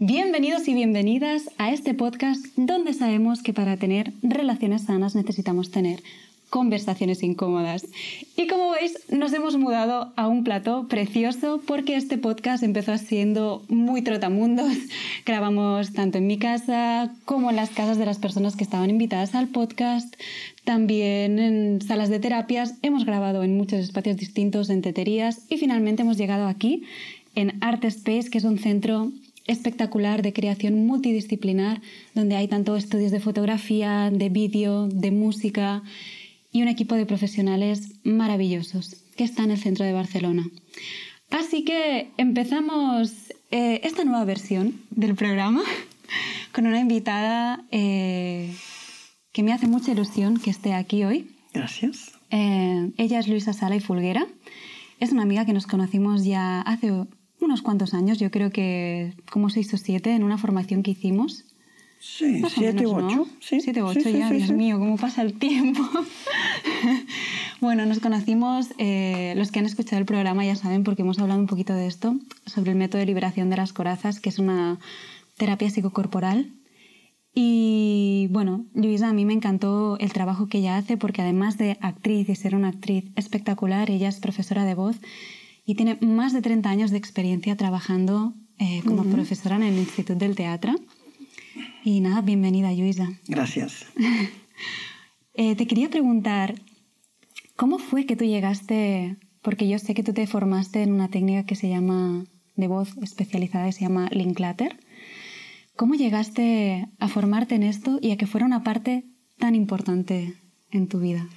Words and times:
Bienvenidos 0.00 0.68
y 0.68 0.74
bienvenidas 0.74 1.50
a 1.58 1.72
este 1.72 1.92
podcast 1.92 2.40
donde 2.54 2.94
sabemos 2.94 3.42
que 3.42 3.52
para 3.52 3.76
tener 3.76 4.12
relaciones 4.22 4.82
sanas 4.82 5.16
necesitamos 5.16 5.72
tener 5.72 6.04
conversaciones 6.50 7.24
incómodas. 7.24 7.84
Y 8.36 8.46
como 8.46 8.70
veis, 8.70 8.96
nos 9.10 9.32
hemos 9.32 9.56
mudado 9.56 10.12
a 10.14 10.28
un 10.28 10.44
plató 10.44 10.86
precioso 10.86 11.60
porque 11.66 11.96
este 11.96 12.16
podcast 12.16 12.62
empezó 12.62 12.96
siendo 12.96 13.64
muy 13.66 14.02
trotamundos. 14.02 14.72
Grabamos 15.26 15.92
tanto 15.92 16.18
en 16.18 16.28
mi 16.28 16.38
casa 16.38 17.12
como 17.24 17.50
en 17.50 17.56
las 17.56 17.70
casas 17.70 17.98
de 17.98 18.06
las 18.06 18.18
personas 18.18 18.54
que 18.54 18.62
estaban 18.62 18.90
invitadas 18.90 19.34
al 19.34 19.48
podcast. 19.48 20.14
También 20.62 21.40
en 21.40 21.82
salas 21.82 22.08
de 22.08 22.20
terapias. 22.20 22.74
Hemos 22.82 23.04
grabado 23.04 23.42
en 23.42 23.56
muchos 23.56 23.80
espacios 23.80 24.16
distintos, 24.16 24.70
en 24.70 24.80
teterías. 24.80 25.40
Y 25.48 25.56
finalmente 25.56 26.02
hemos 26.02 26.18
llegado 26.18 26.46
aquí, 26.46 26.84
en 27.34 27.58
Art 27.62 27.84
Space, 27.84 28.30
que 28.30 28.38
es 28.38 28.44
un 28.44 28.58
centro 28.58 29.10
espectacular 29.48 30.22
de 30.22 30.32
creación 30.32 30.86
multidisciplinar, 30.86 31.80
donde 32.14 32.36
hay 32.36 32.46
tanto 32.46 32.76
estudios 32.76 33.10
de 33.10 33.18
fotografía, 33.18 34.10
de 34.12 34.28
vídeo, 34.28 34.86
de 34.86 35.10
música 35.10 35.82
y 36.52 36.62
un 36.62 36.68
equipo 36.68 36.94
de 36.94 37.06
profesionales 37.06 37.94
maravillosos 38.04 39.02
que 39.16 39.24
está 39.24 39.42
en 39.42 39.50
el 39.50 39.58
centro 39.58 39.84
de 39.84 39.92
Barcelona. 39.92 40.44
Así 41.30 41.64
que 41.64 42.10
empezamos 42.16 43.32
eh, 43.50 43.80
esta 43.82 44.04
nueva 44.04 44.24
versión 44.24 44.80
del 44.90 45.14
programa 45.14 45.62
con 46.52 46.66
una 46.66 46.80
invitada 46.80 47.64
eh, 47.70 48.54
que 49.32 49.42
me 49.42 49.52
hace 49.52 49.66
mucha 49.66 49.92
ilusión 49.92 50.38
que 50.38 50.50
esté 50.50 50.74
aquí 50.74 51.04
hoy. 51.04 51.30
Gracias. 51.52 52.12
Eh, 52.30 52.92
ella 52.96 53.18
es 53.18 53.28
Luisa 53.28 53.52
Sala 53.52 53.76
y 53.76 53.80
Fulguera. 53.80 54.26
Es 55.00 55.12
una 55.12 55.22
amiga 55.22 55.44
que 55.44 55.52
nos 55.52 55.66
conocimos 55.66 56.24
ya 56.24 56.60
hace 56.62 56.92
unos 57.40 57.62
cuantos 57.62 57.94
años, 57.94 58.18
yo 58.18 58.30
creo 58.30 58.50
que 58.50 59.14
como 59.30 59.50
seis 59.50 59.72
o 59.74 59.76
siete, 59.76 60.14
en 60.14 60.24
una 60.24 60.38
formación 60.38 60.82
que 60.82 60.92
hicimos. 60.92 61.44
Sí, 62.00 62.42
siete 62.54 62.86
u 62.86 62.94
ocho. 62.94 63.26
Sí, 63.40 63.60
siete 63.60 63.82
u 63.82 63.86
ocho 63.86 64.08
ya, 64.08 64.30
Dios 64.30 64.52
mío, 64.52 64.78
cómo 64.78 64.96
pasa 64.96 65.22
el 65.22 65.34
tiempo. 65.38 65.82
bueno, 67.60 67.86
nos 67.86 67.98
conocimos, 67.98 68.68
eh, 68.78 69.34
los 69.36 69.50
que 69.50 69.58
han 69.58 69.66
escuchado 69.66 69.98
el 69.98 70.06
programa 70.06 70.44
ya 70.44 70.54
saben 70.54 70.84
porque 70.84 71.02
hemos 71.02 71.18
hablado 71.18 71.40
un 71.40 71.46
poquito 71.46 71.74
de 71.74 71.86
esto, 71.86 72.16
sobre 72.46 72.70
el 72.70 72.76
método 72.76 73.00
de 73.00 73.06
liberación 73.06 73.50
de 73.50 73.56
las 73.56 73.72
corazas, 73.72 74.20
que 74.20 74.28
es 74.28 74.38
una 74.38 74.78
terapia 75.36 75.70
psicocorporal. 75.70 76.52
Y 77.34 78.28
bueno, 78.30 78.64
Luisa, 78.74 79.08
a 79.08 79.12
mí 79.12 79.24
me 79.24 79.32
encantó 79.32 79.96
el 80.00 80.12
trabajo 80.12 80.48
que 80.48 80.58
ella 80.58 80.76
hace 80.76 80.96
porque 80.96 81.22
además 81.22 81.56
de 81.58 81.78
actriz 81.80 82.28
y 82.28 82.34
ser 82.34 82.54
una 82.54 82.68
actriz 82.68 83.04
espectacular, 83.16 83.90
ella 83.90 84.08
es 84.08 84.18
profesora 84.18 84.64
de 84.64 84.74
voz 84.74 85.00
y 85.68 85.74
tiene 85.74 85.98
más 86.00 86.32
de 86.32 86.40
30 86.40 86.70
años 86.70 86.90
de 86.90 86.96
experiencia 86.96 87.54
trabajando 87.54 88.32
eh, 88.58 88.80
como 88.86 89.04
profesora 89.04 89.56
en 89.56 89.64
el 89.64 89.76
Instituto 89.76 90.18
del 90.18 90.34
Teatro. 90.34 90.74
Y 91.84 92.00
nada, 92.00 92.22
bienvenida, 92.22 92.72
Luisa. 92.72 93.10
Gracias. 93.26 93.84
eh, 95.34 95.56
te 95.56 95.66
quería 95.66 95.90
preguntar, 95.90 96.54
¿cómo 97.54 97.78
fue 97.78 98.06
que 98.06 98.16
tú 98.16 98.24
llegaste? 98.24 99.18
Porque 99.42 99.68
yo 99.68 99.78
sé 99.78 99.92
que 99.92 100.02
tú 100.02 100.14
te 100.14 100.26
formaste 100.26 100.82
en 100.82 100.90
una 100.90 101.08
técnica 101.08 101.44
que 101.44 101.54
se 101.54 101.68
llama, 101.68 102.24
de 102.56 102.66
voz 102.66 102.96
especializada, 103.02 103.66
que 103.66 103.72
se 103.72 103.82
llama 103.82 104.08
Linklater. 104.10 104.80
¿Cómo 105.76 105.96
llegaste 105.96 106.88
a 106.98 107.08
formarte 107.08 107.56
en 107.56 107.62
esto 107.62 107.98
y 108.00 108.12
a 108.12 108.16
que 108.16 108.26
fuera 108.26 108.46
una 108.46 108.62
parte 108.62 109.04
tan 109.36 109.54
importante 109.54 110.32
en 110.70 110.88
tu 110.88 110.98
vida? 110.98 111.28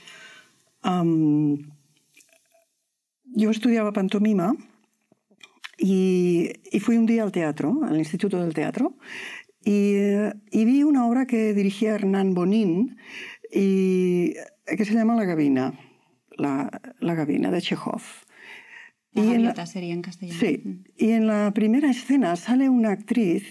Yo 3.42 3.50
estudiaba 3.50 3.92
pantomima 3.92 4.56
y, 5.78 6.52
fui 6.80 6.97
un 6.97 7.08
día 7.08 7.23
al 7.23 7.31
teatro, 7.31 7.81
al 7.83 7.98
Instituto 7.98 8.39
del 8.42 8.53
Teatro, 8.53 8.98
y, 9.64 9.95
vi 10.52 10.83
una 10.83 11.08
obra 11.08 11.25
que 11.25 11.53
dirigía 11.53 11.95
Hernán 11.95 12.33
Bonín 12.33 12.98
y, 13.52 14.33
que 14.66 14.86
se 14.86 14.94
llama 14.94 15.16
La 15.16 15.25
Gabina, 15.25 15.73
La, 16.38 16.70
la 16.99 17.15
Gabina 17.15 17.52
de 17.52 17.61
Chekhov. 17.61 18.04
La 19.14 19.23
y 19.23 19.33
en 19.33 19.67
sería 19.67 19.94
en 19.94 20.02
castellano. 20.02 20.39
Sí, 20.39 20.83
y 20.95 21.11
en 21.11 21.27
la 21.27 21.52
primera 21.54 21.89
escena 21.89 22.36
sale 22.36 22.70
una 22.70 22.92
actriz 22.92 23.44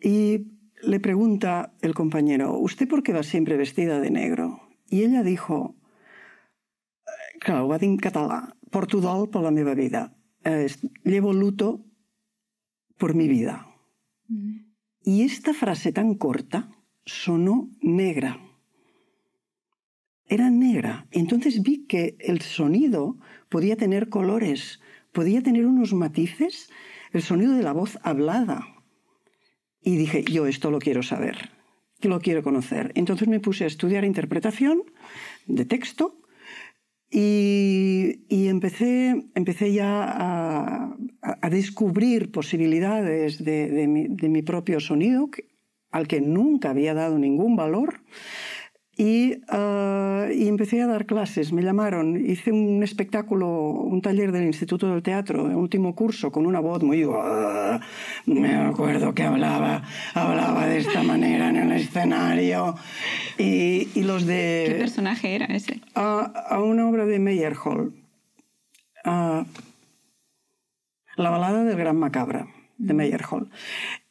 y 0.00 0.46
le 0.82 1.00
pregunta 1.00 1.74
el 1.82 1.92
compañero, 1.94 2.56
¿usted 2.58 2.88
por 2.88 3.02
qué 3.02 3.12
va 3.12 3.22
siempre 3.22 3.56
vestida 3.56 4.00
de 4.00 4.10
negro? 4.10 4.60
Y 4.88 5.02
ella 5.02 5.22
dijo, 5.22 5.74
claro, 7.40 7.68
va 7.68 7.76
en 7.80 7.96
catalán, 7.96 8.54
porto 8.70 9.00
dol 9.00 9.28
per 9.30 9.42
la 9.42 9.50
meva 9.50 9.74
vida. 9.74 10.16
Eh, 10.44 10.68
llevo 11.04 11.32
luto 11.32 11.84
por 12.98 13.14
mi 13.14 13.28
vida. 13.28 13.66
Mm. 14.28 14.66
Y 15.02 15.22
esta 15.22 15.54
frase 15.54 15.92
tan 15.92 16.14
corta 16.14 16.68
sonó 17.04 17.70
negra. 17.80 18.40
Era 20.28 20.50
negra. 20.50 21.06
Entonces 21.12 21.62
vi 21.62 21.86
que 21.86 22.16
el 22.18 22.40
sonido 22.42 23.16
podía 23.48 23.76
tener 23.76 24.08
colores, 24.08 24.80
podía 25.12 25.42
tener 25.42 25.66
unos 25.66 25.94
matices, 25.94 26.70
el 27.12 27.22
sonido 27.22 27.52
de 27.52 27.62
la 27.62 27.72
voz 27.72 27.98
hablada. 28.02 28.66
Y 29.80 29.96
dije, 29.96 30.24
yo 30.24 30.48
esto 30.48 30.72
lo 30.72 30.80
quiero 30.80 31.04
saber, 31.04 31.50
lo 32.02 32.18
quiero 32.20 32.42
conocer. 32.42 32.90
Entonces 32.96 33.28
me 33.28 33.38
puse 33.38 33.62
a 33.64 33.68
estudiar 33.68 34.04
interpretación 34.04 34.82
de 35.46 35.64
texto 35.64 36.18
y, 37.18 38.48
empecé, 38.48 39.24
empecé 39.34 39.72
ya 39.72 40.04
a, 40.04 41.48
descubrir 41.48 42.30
posibilidades 42.30 43.42
de, 43.42 43.86
mi, 43.88 44.42
propio 44.42 44.80
sonido, 44.80 45.30
al 45.90 46.08
que 46.08 46.20
nunca 46.20 46.70
había 46.70 46.92
dado 46.92 47.18
ningún 47.18 47.56
valor. 47.56 48.00
Ah, 48.98 50.28
y, 50.32 50.48
empecé 50.48 50.80
a 50.80 50.86
dar 50.86 51.04
clases, 51.04 51.52
me 51.52 51.62
llamaron, 51.62 52.16
hice 52.16 52.50
un 52.50 52.82
espectáculo, 52.82 53.46
un 53.48 54.00
taller 54.00 54.32
del 54.32 54.44
Instituto 54.44 54.88
del 54.88 55.02
Teatro, 55.02 55.48
el 55.48 55.56
último 55.56 55.94
curso, 55.94 56.32
con 56.32 56.46
una 56.46 56.60
voz 56.60 56.82
muy... 56.82 57.04
Ah, 57.04 57.78
me 58.24 58.54
acuerdo 58.54 59.14
que 59.14 59.22
hablaba, 59.22 59.82
hablaba 60.14 60.66
de 60.66 60.78
esta 60.78 61.02
manera 61.02 61.50
en 61.50 61.56
el 61.56 61.72
escenario. 61.72 62.74
Y, 63.36 63.88
y 63.94 64.02
los 64.02 64.24
de... 64.24 64.64
¿Qué 64.68 64.74
personaje 64.76 65.34
era 65.34 65.46
ese? 65.46 65.82
A, 65.94 66.58
una 66.60 66.88
obra 66.88 67.04
de 67.04 67.18
Meyerhold, 67.18 67.92
La 69.04 69.44
balada 71.16 71.64
del 71.64 71.76
gran 71.76 71.98
macabra, 71.98 72.46
de 72.78 72.94
mm. 72.94 72.96
Meyerhold. 72.96 73.50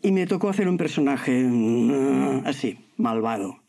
Y 0.04 0.12
me 0.12 0.28
tocó 0.28 0.50
hacer 0.50 0.68
un 0.68 0.78
personaje 0.78 1.44
mm, 1.44 2.46
así, 2.46 2.78
malvado 2.98 3.65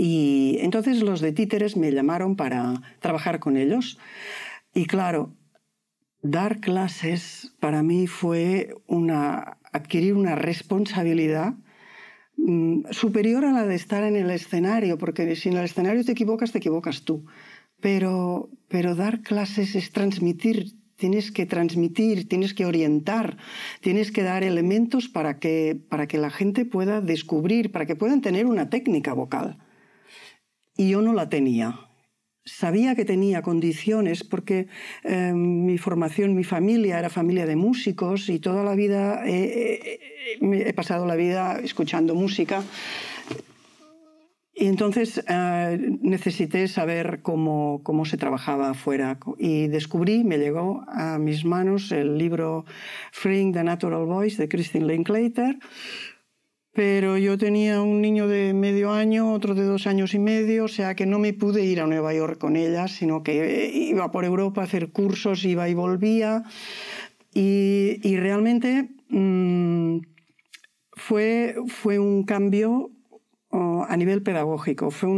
y 0.00 0.58
entonces 0.60 1.02
los 1.02 1.20
de 1.20 1.32
títeres 1.32 1.76
me 1.76 1.90
llamaron 1.90 2.36
para 2.36 2.80
trabajar 3.00 3.40
con 3.40 3.56
ellos. 3.56 3.98
Y 4.72 4.86
claro, 4.86 5.34
dar 6.22 6.60
clases 6.60 7.52
para 7.58 7.82
mí 7.82 8.06
fue 8.06 8.76
una, 8.86 9.58
adquirir 9.72 10.14
una 10.14 10.36
responsabilidad 10.36 11.54
mm, 12.36 12.84
superior 12.92 13.44
a 13.44 13.50
la 13.50 13.66
de 13.66 13.74
estar 13.74 14.04
en 14.04 14.14
el 14.14 14.30
escenario, 14.30 14.98
porque 14.98 15.34
si 15.34 15.48
en 15.48 15.56
el 15.56 15.64
escenario 15.64 16.04
te 16.04 16.12
equivocas, 16.12 16.52
te 16.52 16.58
equivocas 16.58 17.02
tú. 17.02 17.26
Pero, 17.80 18.50
pero 18.68 18.94
dar 18.94 19.22
clases 19.22 19.74
es 19.74 19.90
transmitir, 19.90 20.74
tienes 20.94 21.32
que 21.32 21.44
transmitir, 21.44 22.28
tienes 22.28 22.54
que 22.54 22.66
orientar, 22.66 23.36
tienes 23.80 24.12
que 24.12 24.22
dar 24.22 24.44
elementos 24.44 25.08
para 25.08 25.40
que, 25.40 25.80
para 25.88 26.06
que 26.06 26.18
la 26.18 26.30
gente 26.30 26.64
pueda 26.64 27.00
descubrir, 27.00 27.72
para 27.72 27.86
que 27.86 27.96
puedan 27.96 28.20
tener 28.20 28.46
una 28.46 28.70
técnica 28.70 29.12
vocal 29.12 29.58
y 30.78 30.88
yo 30.88 31.02
no 31.02 31.12
la 31.12 31.28
tenía. 31.28 31.80
Sabía 32.46 32.94
que 32.94 33.04
tenía 33.04 33.42
condiciones 33.42 34.24
porque 34.24 34.68
eh, 35.04 35.32
mi 35.34 35.76
formación, 35.76 36.34
mi 36.34 36.44
familia 36.44 36.98
era 36.98 37.10
familia 37.10 37.44
de 37.44 37.56
músicos 37.56 38.30
y 38.30 38.38
toda 38.38 38.64
la 38.64 38.74
vida 38.74 39.22
he 39.26 40.72
pasado 40.74 41.04
la 41.04 41.16
vida 41.16 41.60
escuchando 41.62 42.14
música. 42.14 42.62
Y 44.60 44.66
entonces 44.66 45.22
eh, 45.28 45.98
necesité 46.00 46.66
saber 46.66 47.20
cómo, 47.22 47.80
cómo 47.84 48.04
se 48.04 48.16
trabajaba 48.16 48.70
afuera 48.70 49.18
y 49.38 49.68
descubrí, 49.68 50.24
me 50.24 50.38
llegó 50.38 50.84
a 50.88 51.18
mis 51.18 51.44
manos 51.44 51.92
el 51.92 52.18
libro 52.18 52.64
Freeing 53.12 53.52
the 53.52 53.62
Natural 53.62 54.04
Voice 54.04 54.42
de 54.42 54.48
Christine 54.48 54.86
Linklater, 54.86 55.58
pero 56.78 57.18
yo 57.18 57.36
tenía 57.36 57.82
un 57.82 58.00
niño 58.00 58.28
de 58.28 58.54
medio 58.54 58.92
año, 58.92 59.32
otro 59.32 59.56
de 59.56 59.64
dos 59.64 59.88
años 59.88 60.14
y 60.14 60.20
medio, 60.20 60.66
o 60.66 60.68
sea 60.68 60.94
que 60.94 61.06
no 61.06 61.18
me 61.18 61.32
pude 61.32 61.64
ir 61.64 61.80
a 61.80 61.88
Nueva 61.88 62.14
York 62.14 62.38
con 62.38 62.54
ella, 62.54 62.86
sino 62.86 63.24
que 63.24 63.68
iba 63.74 64.12
por 64.12 64.24
Europa 64.24 64.60
a 64.60 64.64
hacer 64.64 64.92
cursos, 64.92 65.44
iba 65.44 65.68
y 65.68 65.74
volvía. 65.74 66.44
Y, 67.34 68.16
realmente 68.18 68.90
mm, 69.08 70.02
fue, 70.92 71.56
fue 71.66 71.98
un 71.98 72.22
cambio 72.22 72.92
a 73.50 73.96
nivel 73.96 74.22
pedagógico, 74.22 74.92
fue 74.92 75.08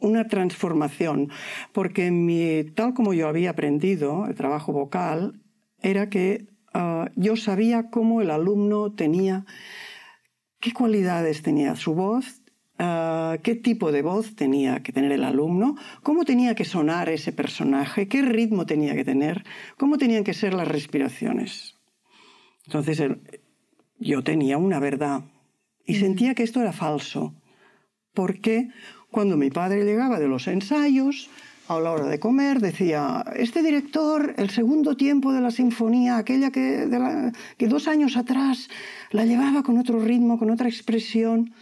una 0.00 0.28
transformación, 0.28 1.30
porque 1.72 2.10
mi, 2.10 2.64
tal 2.74 2.92
como 2.92 3.14
yo 3.14 3.28
había 3.28 3.48
aprendido 3.48 4.26
el 4.26 4.34
trabajo 4.34 4.74
vocal, 4.74 5.40
era 5.80 6.10
que 6.10 6.48
ah, 6.74 7.08
yo 7.16 7.34
sabía 7.36 7.88
cómo 7.88 8.20
el 8.20 8.30
alumno 8.30 8.92
tenía, 8.92 9.46
qué 10.60 10.72
cualidades 10.72 11.42
tenía 11.42 11.76
su 11.76 11.94
voz, 11.94 12.42
ah, 12.78 13.38
qué 13.42 13.54
tipo 13.54 13.92
de 13.92 14.02
voz 14.02 14.34
tenía 14.34 14.82
que 14.82 14.92
tener 14.92 15.12
el 15.12 15.24
alumno, 15.24 15.76
cómo 16.02 16.24
tenía 16.24 16.54
que 16.54 16.64
sonar 16.64 17.08
ese 17.08 17.32
personaje, 17.32 18.08
qué 18.08 18.22
ritmo 18.22 18.66
tenía 18.66 18.94
que 18.94 19.04
tener, 19.04 19.44
cómo 19.76 19.98
tenían 19.98 20.24
que 20.24 20.34
ser 20.34 20.54
las 20.54 20.68
respiraciones. 20.68 21.76
Entonces 22.66 23.02
yo 23.98 24.22
tenía 24.22 24.58
una 24.58 24.78
verdad 24.78 25.22
y 25.84 25.96
sentía 25.96 26.34
que 26.34 26.42
esto 26.42 26.60
era 26.60 26.72
falso, 26.72 27.34
porque 28.12 28.68
cuando 29.10 29.36
mi 29.36 29.50
padre 29.50 29.84
llegaba 29.84 30.18
de 30.20 30.28
los 30.28 30.48
ensayos, 30.48 31.30
a 31.68 31.78
la 31.78 31.92
hora 31.92 32.06
de 32.06 32.18
comer, 32.18 32.60
decía, 32.60 33.22
este 33.36 33.62
director, 33.62 34.34
el 34.38 34.48
segundo 34.48 34.96
tiempo 34.96 35.32
de 35.32 35.42
la 35.42 35.50
sinfonía, 35.50 36.16
aquella 36.16 36.50
que, 36.50 36.86
dos 37.68 37.88
años 37.88 38.16
atrás 38.16 38.68
la 39.10 39.26
llevaba 39.26 39.62
con 39.62 39.76
otro 39.76 40.00
ritmo, 40.00 40.38
con 40.38 40.50
otra 40.50 40.68
expresión, 40.68 41.52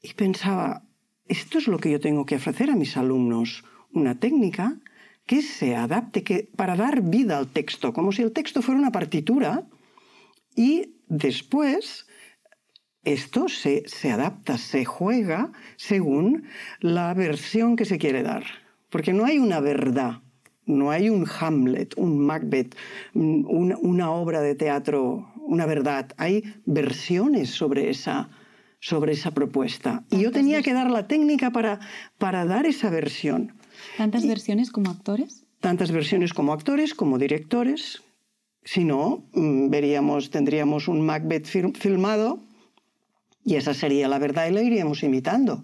y 0.00 0.14
pensaba, 0.14 0.82
esto 1.26 1.58
es 1.58 1.68
lo 1.68 1.78
que 1.78 1.90
yo 1.90 2.00
tengo 2.00 2.24
que 2.24 2.36
ofrecer 2.36 2.70
a 2.70 2.76
mis 2.76 2.96
alumnos, 2.96 3.62
una 3.92 4.18
técnica 4.18 4.78
que 5.26 5.42
se 5.42 5.76
adapte 5.76 6.22
que, 6.22 6.48
para 6.56 6.74
dar 6.74 7.02
vida 7.02 7.36
al 7.36 7.48
texto, 7.48 7.92
como 7.92 8.12
si 8.12 8.22
el 8.22 8.32
texto 8.32 8.62
fuera 8.62 8.80
una 8.80 8.92
partitura, 8.92 9.66
y 10.56 10.96
después 11.06 12.06
esto 13.04 13.48
se, 13.48 13.82
se 13.86 14.10
adapta, 14.10 14.56
se 14.56 14.86
juega 14.86 15.52
según 15.76 16.44
la 16.80 17.12
versión 17.12 17.76
que 17.76 17.84
se 17.84 17.98
quiere 17.98 18.22
dar. 18.22 18.59
Porque 18.90 19.12
no 19.12 19.24
hay 19.24 19.38
una 19.38 19.60
verdad, 19.60 20.20
no 20.66 20.90
hay 20.90 21.10
un 21.10 21.26
Hamlet, 21.26 21.94
un 21.96 22.18
Macbeth, 22.18 22.76
una, 23.14 24.10
obra 24.10 24.40
de 24.40 24.54
teatro, 24.54 25.32
una 25.46 25.66
verdad. 25.66 26.12
Hay 26.16 26.44
versiones 26.66 27.50
sobre 27.50 27.90
esa, 27.90 28.28
sobre 28.80 29.12
esa 29.12 29.30
propuesta. 29.32 30.04
Y 30.10 30.20
yo 30.20 30.32
tenía 30.32 30.62
que 30.62 30.74
dar 30.74 30.90
la 30.90 31.06
técnica 31.06 31.50
para, 31.50 31.80
para 32.18 32.44
dar 32.44 32.66
esa 32.66 32.90
versión. 32.90 33.54
¿Tantas 33.96 34.26
versiones 34.26 34.70
como 34.70 34.90
actores? 34.90 35.44
Tantas 35.60 35.92
versiones 35.92 36.32
como 36.32 36.52
actores, 36.52 36.94
como 36.94 37.18
directores. 37.18 38.02
Si 38.64 38.84
no, 38.84 39.24
mm, 39.32 39.70
veríamos, 39.70 40.30
tendríamos 40.30 40.88
un 40.88 41.00
Macbeth 41.00 41.46
filmado 41.46 42.40
y 43.44 43.56
esa 43.56 43.74
sería 43.74 44.08
la 44.08 44.18
verdad 44.18 44.48
y 44.48 44.52
la 44.52 44.62
iríamos 44.62 45.02
imitando. 45.02 45.62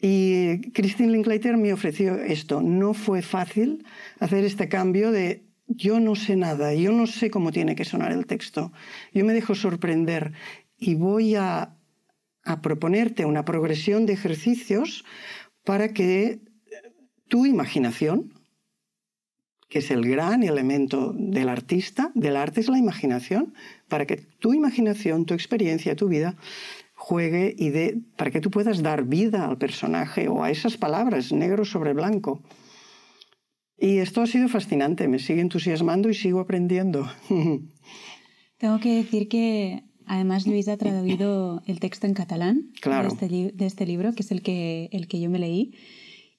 Y 0.00 0.70
Christine 0.72 1.12
Linklater 1.12 1.56
me 1.56 1.72
ofreció 1.72 2.14
esto. 2.16 2.62
No 2.62 2.94
fue 2.94 3.22
fácil 3.22 3.84
hacer 4.20 4.44
este 4.44 4.68
cambio 4.68 5.10
de 5.10 5.44
yo 5.66 6.00
no 6.00 6.14
sé 6.14 6.36
nada, 6.36 6.72
yo 6.74 6.92
no 6.92 7.06
sé 7.06 7.30
cómo 7.30 7.52
tiene 7.52 7.74
que 7.74 7.84
sonar 7.84 8.12
el 8.12 8.26
texto. 8.26 8.72
Yo 9.12 9.24
me 9.24 9.34
dejo 9.34 9.54
sorprender 9.54 10.32
y 10.78 10.94
voy 10.94 11.34
a, 11.34 11.76
a 12.44 12.62
proponerte 12.62 13.26
una 13.26 13.44
progresión 13.44 14.06
de 14.06 14.14
ejercicios 14.14 15.04
para 15.64 15.92
que 15.92 16.40
tu 17.28 17.44
imaginación, 17.44 18.32
que 19.68 19.80
es 19.80 19.90
el 19.90 20.08
gran 20.08 20.42
elemento 20.42 21.12
del 21.12 21.50
artista, 21.50 22.10
del 22.14 22.36
arte 22.36 22.60
es 22.60 22.68
la 22.68 22.78
imaginación, 22.78 23.52
para 23.88 24.06
que 24.06 24.16
tu 24.16 24.54
imaginación, 24.54 25.26
tu 25.26 25.34
experiencia, 25.34 25.94
tu 25.94 26.08
vida 26.08 26.36
juegue 26.98 27.54
y 27.56 27.70
de, 27.70 28.02
para 28.16 28.32
que 28.32 28.40
tú 28.40 28.50
puedas 28.50 28.82
dar 28.82 29.04
vida 29.04 29.46
al 29.46 29.56
personaje 29.56 30.28
o 30.28 30.42
a 30.42 30.50
esas 30.50 30.76
palabras, 30.76 31.32
negro 31.32 31.64
sobre 31.64 31.94
blanco. 31.94 32.42
Y 33.78 33.98
esto 33.98 34.20
ha 34.20 34.26
sido 34.26 34.48
fascinante, 34.48 35.06
me 35.06 35.20
sigue 35.20 35.40
entusiasmando 35.40 36.10
y 36.10 36.14
sigo 36.14 36.40
aprendiendo. 36.40 37.08
Tengo 38.58 38.80
que 38.80 38.96
decir 38.96 39.28
que 39.28 39.84
además 40.06 40.48
Luis 40.48 40.66
ha 40.66 40.76
traducido 40.76 41.62
el 41.66 41.78
texto 41.78 42.08
en 42.08 42.14
catalán 42.14 42.72
claro. 42.80 43.08
de, 43.10 43.46
este, 43.46 43.64
este, 43.64 43.86
libro, 43.86 44.12
que 44.14 44.22
es 44.22 44.32
el 44.32 44.42
que, 44.42 44.88
el 44.90 45.06
que 45.06 45.20
yo 45.20 45.30
me 45.30 45.38
leí. 45.38 45.74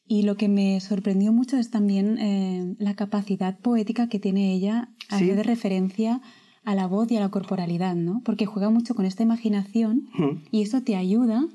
Y 0.05 0.23
lo 0.23 0.35
que 0.35 0.49
me 0.49 0.81
sorprendió 0.81 1.31
mucho 1.31 1.55
es 1.55 1.71
también 1.71 2.17
eh, 2.17 2.75
la 2.79 2.95
capacidad 2.95 3.57
poética 3.59 4.09
que 4.09 4.19
tiene 4.19 4.53
ella 4.53 4.89
a 5.07 5.19
de 5.19 5.43
referencia 5.43 6.21
a 6.69 6.75
la 6.75 6.85
voz 6.85 7.09
y 7.11 7.17
a 7.17 7.19
la 7.19 7.29
corporalidad, 7.29 7.95
¿no? 7.95 8.21
Porque 8.23 8.45
juega 8.45 8.69
mucho 8.69 8.93
con 8.93 9.05
esta 9.05 9.23
imaginación 9.23 10.07
y 10.51 10.61
eso 10.61 10.83
te 10.83 10.95
ayuda 10.95 11.47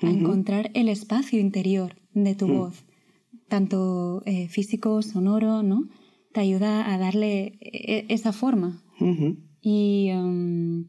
a 0.00 0.08
encontrar 0.08 0.70
el 0.74 0.88
espacio 0.88 1.40
interior 1.40 1.96
de 2.14 2.36
tu 2.36 2.46
voz, 2.46 2.84
tanto 3.48 4.22
eh, 4.24 4.46
físico, 4.46 5.02
sonoro, 5.02 5.64
¿no? 5.64 5.88
Te 6.32 6.38
ayuda 6.38 6.94
a 6.94 6.96
darle 6.96 7.58
e, 7.60 8.06
esa 8.08 8.32
forma. 8.32 8.80
Y 9.60 10.10
em, 10.10 10.86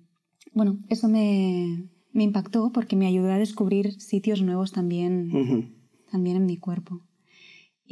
bueno, 0.54 0.78
eso 0.90 1.10
me, 1.10 1.90
me, 2.12 2.24
impactó 2.24 2.72
porque 2.72 2.96
me 2.96 3.08
ayudó 3.08 3.32
a 3.32 3.40
descubrir 3.40 4.00
sitios 4.00 4.44
nuevos 4.44 4.72
también, 4.72 5.74
también 6.12 6.36
en 6.38 6.46
mi 6.46 6.58
cuerpo. 6.58 7.02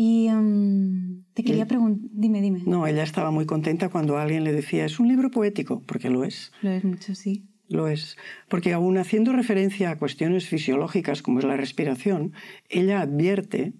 Y 0.03 0.29
em, 0.29 1.25
te 1.35 1.43
quería 1.43 1.67
preguntar, 1.67 2.09
dime, 2.11 2.41
dime. 2.41 2.63
No, 2.65 2.87
ella 2.87 3.03
estaba 3.03 3.29
muy 3.29 3.45
contenta 3.45 3.89
cuando 3.89 4.17
alguien 4.17 4.43
le 4.43 4.51
decía, 4.51 4.83
es 4.83 4.99
un 4.99 5.07
libro 5.07 5.29
poético, 5.29 5.83
porque 5.85 6.09
lo 6.09 6.23
es. 6.23 6.51
Lo 6.63 6.71
es 6.71 6.83
mucho, 6.83 7.13
sí. 7.13 7.45
Lo 7.67 7.87
es. 7.87 8.17
Porque 8.49 8.73
aún 8.73 8.97
haciendo 8.97 9.31
referencia 9.31 9.91
a 9.91 9.99
cuestiones 9.99 10.47
fisiológicas 10.47 11.21
como 11.21 11.37
es 11.37 11.45
la 11.45 11.55
respiración, 11.55 12.33
ella 12.67 13.01
advierte 13.01 13.73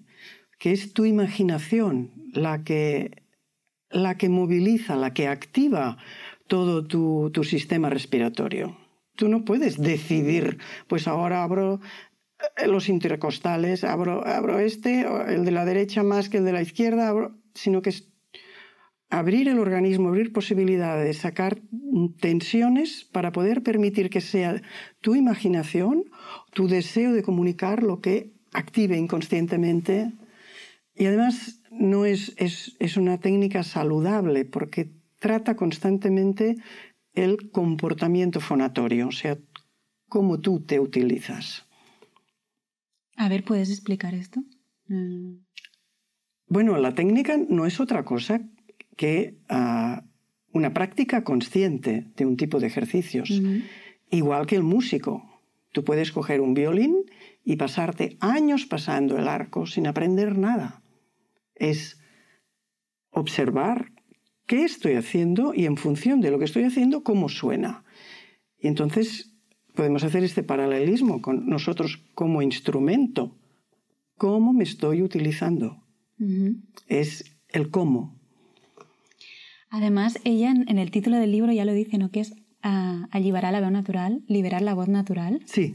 que 0.60 0.70
es 0.70 0.92
tu 0.92 1.06
imaginación 1.06 2.12
la 2.32 2.62
que, 2.62 3.24
la 3.90 4.16
que 4.16 4.28
moviliza, 4.28 4.94
la 4.94 5.14
que 5.14 5.26
activa 5.26 5.98
todo 6.46 6.86
tu, 6.86 7.30
tu 7.32 7.42
sistema 7.42 7.90
respiratorio. 7.90 8.78
Tú 9.16 9.28
no 9.28 9.44
puedes 9.44 9.76
decidir, 9.76 10.58
pues 10.86 11.08
ahora 11.08 11.42
abro 11.42 11.80
eh, 11.80 12.11
los 12.66 12.88
intercostales, 12.88 13.84
abro, 13.84 14.26
abro 14.26 14.58
este, 14.58 15.06
el 15.28 15.44
de 15.44 15.50
la 15.50 15.64
derecha 15.64 16.02
más 16.02 16.28
que 16.28 16.38
el 16.38 16.44
de 16.44 16.52
la 16.52 16.62
izquierda, 16.62 17.30
sino 17.54 17.82
que 17.82 17.90
es 17.90 18.08
abrir 19.10 19.48
el 19.48 19.58
organismo, 19.58 20.08
abrir 20.08 20.32
posibilidades, 20.32 21.18
sacar 21.18 21.60
tensiones 22.18 23.04
para 23.12 23.30
poder 23.30 23.62
permitir 23.62 24.08
que 24.08 24.22
sea 24.22 24.62
tu 25.00 25.14
imaginación, 25.14 26.04
tu 26.54 26.66
deseo 26.66 27.12
de 27.12 27.22
comunicar 27.22 27.82
lo 27.82 28.00
que 28.00 28.32
active 28.52 28.96
inconscientemente. 28.96 30.12
Y 30.94 31.06
además 31.06 31.60
no 31.70 32.06
es, 32.06 32.32
es, 32.38 32.74
es 32.78 32.96
una 32.96 33.18
técnica 33.20 33.62
saludable 33.62 34.46
porque 34.46 34.90
trata 35.18 35.56
constantemente 35.56 36.56
el 37.12 37.50
comportamiento 37.50 38.40
fonatorio, 38.40 39.08
o 39.08 39.12
sea, 39.12 39.36
cómo 40.08 40.40
tú 40.40 40.60
te 40.60 40.80
utilizas. 40.80 41.66
A 43.16 43.28
ver, 43.28 43.44
¿puedes 43.44 43.70
explicar 43.70 44.14
esto? 44.14 44.42
Mm. 44.88 45.44
Bueno, 46.46 46.76
la 46.76 46.94
técnica 46.94 47.38
no 47.48 47.66
es 47.66 47.80
otra 47.80 48.04
cosa 48.04 48.42
que 48.96 49.38
ah, 49.48 50.04
una 50.52 50.74
práctica 50.74 51.24
consciente 51.24 52.12
de 52.16 52.26
un 52.26 52.36
tipo 52.36 52.60
de 52.60 52.66
ejercicios, 52.66 53.40
igual 54.10 54.46
que 54.46 54.56
el 54.56 54.62
músico. 54.62 55.40
Tú 55.72 55.84
puedes 55.84 56.12
coger 56.12 56.42
un 56.42 56.52
violín 56.52 56.96
y 57.44 57.56
pasarte 57.56 58.18
años 58.20 58.66
pasando 58.66 59.16
el 59.16 59.28
arco 59.28 59.66
sin 59.66 59.86
aprender 59.86 60.36
nada. 60.36 60.82
Es 61.54 61.98
observar 63.10 63.92
qué 64.46 64.64
estoy 64.64 64.94
haciendo 64.94 65.54
y 65.54 65.64
en 65.64 65.78
función 65.78 66.20
de 66.20 66.30
lo 66.30 66.38
que 66.38 66.44
estoy 66.44 66.64
haciendo, 66.64 67.02
cómo 67.02 67.30
suena. 67.30 67.84
Y 68.58 68.68
entonces 68.68 69.31
podemos 69.74 70.04
hacer 70.04 70.24
este 70.24 70.42
paralelismo 70.42 71.22
con 71.22 71.48
nosotros 71.48 72.02
como 72.14 72.42
instrumento. 72.42 73.36
¿Cómo 74.16 74.52
me 74.52 74.64
estoy 74.64 75.02
utilizando? 75.02 75.82
Es 76.86 77.24
el 77.48 77.70
cómo. 77.70 78.14
Además, 79.70 80.18
ella 80.24 80.50
en, 80.50 80.78
el 80.78 80.90
título 80.90 81.16
del 81.16 81.32
libro 81.32 81.52
ya 81.52 81.64
lo 81.64 81.72
dice, 81.72 81.98
¿no? 81.98 82.10
Que 82.10 82.20
es 82.20 82.34
a, 82.62 83.08
liberar 83.18 83.52
la 83.52 83.60
voz 83.60 83.72
natural, 83.72 84.22
liberar 84.28 84.62
la 84.62 84.74
voz 84.74 84.88
natural. 84.88 85.40
Sí. 85.46 85.74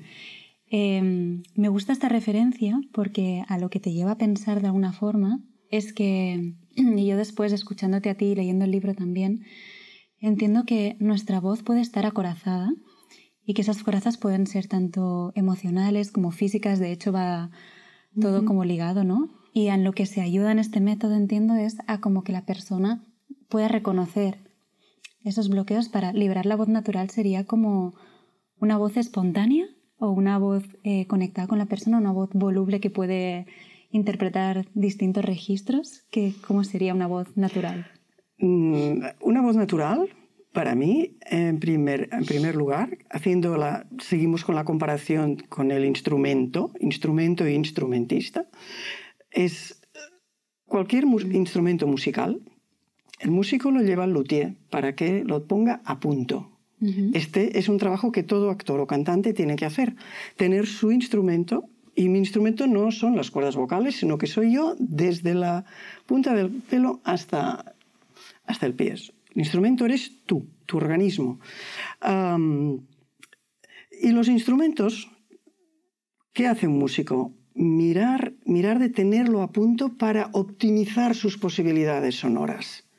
Em, 0.70 1.44
me 1.56 1.70
gusta 1.70 1.94
esta 1.94 2.08
referencia 2.08 2.80
porque 2.94 3.44
a 3.48 3.58
lo 3.58 3.70
que 3.70 3.80
te 3.80 3.94
lleva 3.94 4.12
a 4.12 4.18
pensar 4.18 4.62
de 4.62 4.68
alguna 4.68 4.94
forma 4.94 5.40
es 5.70 5.94
que, 5.94 6.54
y 6.76 7.06
yo 7.06 7.18
después 7.18 7.52
escuchándote 7.52 8.10
a 8.10 8.16
ti 8.16 8.26
y 8.26 8.36
leyendo 8.36 8.66
el 8.66 8.72
libro 8.72 8.94
también, 8.94 9.44
entiendo 10.20 10.64
que 10.66 10.96
nuestra 11.00 11.40
voz 11.40 11.64
puede 11.64 11.82
estar 11.82 12.06
acorazada 12.06 12.72
y 13.48 13.54
que 13.54 13.62
esas 13.62 13.82
corazas 13.82 14.18
pueden 14.18 14.46
ser 14.46 14.68
tanto 14.68 15.32
emocionales 15.34 16.12
como 16.12 16.32
físicas, 16.32 16.80
de 16.80 16.92
hecho 16.92 17.14
va 17.14 17.50
todo 18.20 18.44
como 18.44 18.66
ligado, 18.66 19.06
¿no? 19.06 19.30
Y 19.54 19.68
en 19.68 19.86
lo 19.86 19.94
que 19.94 20.06
se 20.06 20.22
ayuda 20.22 20.52
en 20.52 20.60
este 20.60 20.82
método, 20.82 21.16
entiendo, 21.16 21.56
es 21.56 21.78
a 21.88 22.02
como 22.02 22.24
que 22.24 22.34
la 22.34 22.46
persona 22.46 23.06
pueda 23.48 23.70
reconocer 23.70 24.40
esos 25.24 25.48
bloqueos 25.50 25.88
para 25.88 26.12
liberar 26.12 26.46
la 26.46 26.58
voz 26.58 26.68
natural 26.68 27.10
sería 27.10 27.46
como 27.46 27.94
una 28.60 28.78
voz 28.78 28.98
espontánea 28.98 29.66
o 29.98 30.12
una 30.12 30.38
voz 30.38 30.64
eh, 30.84 31.08
conectada 31.08 31.48
con 31.48 31.58
la 31.58 31.68
persona, 31.68 32.00
una 32.00 32.12
voz 32.12 32.30
voluble 32.34 32.82
que 32.82 32.90
puede 32.90 33.46
interpretar 33.92 34.66
distintos 34.74 35.24
registros, 35.24 36.04
que, 36.12 36.34
¿cómo 36.46 36.66
sería 36.66 36.94
una 36.94 37.08
voz 37.08 37.38
natural? 37.38 37.88
Mm, 38.40 39.04
una 39.22 39.42
voz 39.42 39.56
natural 39.56 40.10
para 40.54 40.76
mí, 40.76 41.18
en 41.22 41.60
primer, 41.60 42.10
en 42.12 42.26
primer 42.26 42.56
lugar, 42.56 42.98
haciendo 43.10 43.58
la, 43.58 43.86
seguimos 44.00 44.44
con 44.44 44.56
la 44.56 44.66
comparación 44.66 45.38
con 45.50 45.72
el 45.72 45.86
instrumento, 45.86 46.72
instrumento 46.80 47.46
e 47.46 47.54
instrumentista, 47.54 48.48
es 49.32 49.82
cualquier 50.66 51.06
instrumento 51.32 51.88
musical, 51.88 52.42
el 53.20 53.32
músico 53.32 53.72
lo 53.72 53.82
lleva 53.82 54.04
al 54.04 54.14
luthier 54.14 54.56
para 54.70 54.96
que 54.96 55.24
lo 55.24 55.46
ponga 55.46 55.82
a 55.86 56.00
punto. 56.00 56.52
Este 57.14 57.58
es 57.58 57.70
un 57.70 57.80
trabajo 57.80 58.12
que 58.12 58.22
todo 58.22 58.52
actor 58.52 58.80
o 58.80 58.86
cantante 58.86 59.34
tiene 59.34 59.56
que 59.56 59.66
hacer, 59.66 59.96
tener 60.36 60.68
su 60.68 60.92
instrumento 60.92 61.66
y 61.96 62.08
mi 62.10 62.20
instrumento 62.20 62.68
no 62.68 62.92
son 62.92 63.16
las 63.16 63.32
cuerdas 63.32 63.56
vocales, 63.56 63.96
sino 63.96 64.20
que 64.20 64.28
soy 64.28 64.54
yo 64.54 64.76
desde 64.78 65.34
la 65.34 65.66
punta 66.06 66.36
del 66.36 66.52
pelo 66.52 67.02
hasta, 67.04 67.74
hasta 68.46 68.68
el 68.68 68.76
pie. 68.76 68.94
El 69.38 69.42
instrumento 69.42 69.86
eres 69.86 70.26
tú, 70.26 70.50
tu 70.66 70.78
organismo. 70.78 71.40
y 74.02 74.10
los 74.10 74.28
instrumentos, 74.30 75.12
¿qué 76.34 76.48
hace 76.48 76.66
un 76.66 76.80
músico? 76.80 77.36
Mirar, 77.54 78.34
mirar 78.46 78.80
de 78.80 78.90
tenerlo 78.90 79.44
a 79.44 79.52
punto 79.52 79.96
para 79.96 80.32
optimizar 80.34 81.14
sus 81.14 81.38
posibilidades 81.38 82.16
sonoras. 82.16 82.90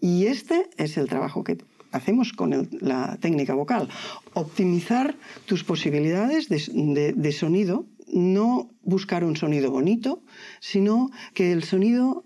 Y 0.00 0.26
este 0.26 0.70
es 0.76 0.96
el 0.96 1.08
trabajo 1.08 1.42
que 1.42 1.58
hacemos 1.90 2.32
con 2.32 2.68
la 2.80 3.16
técnica 3.20 3.54
vocal. 3.54 3.88
Optimizar 4.32 5.16
tus 5.44 5.64
posibilidades 5.64 6.48
de, 6.48 7.32
sonido, 7.32 7.88
no 8.12 8.70
buscar 8.80 9.24
un 9.24 9.34
sonido 9.34 9.72
bonito, 9.72 10.22
sino 10.60 11.10
que 11.34 11.50
el 11.50 11.64
sonido 11.64 12.24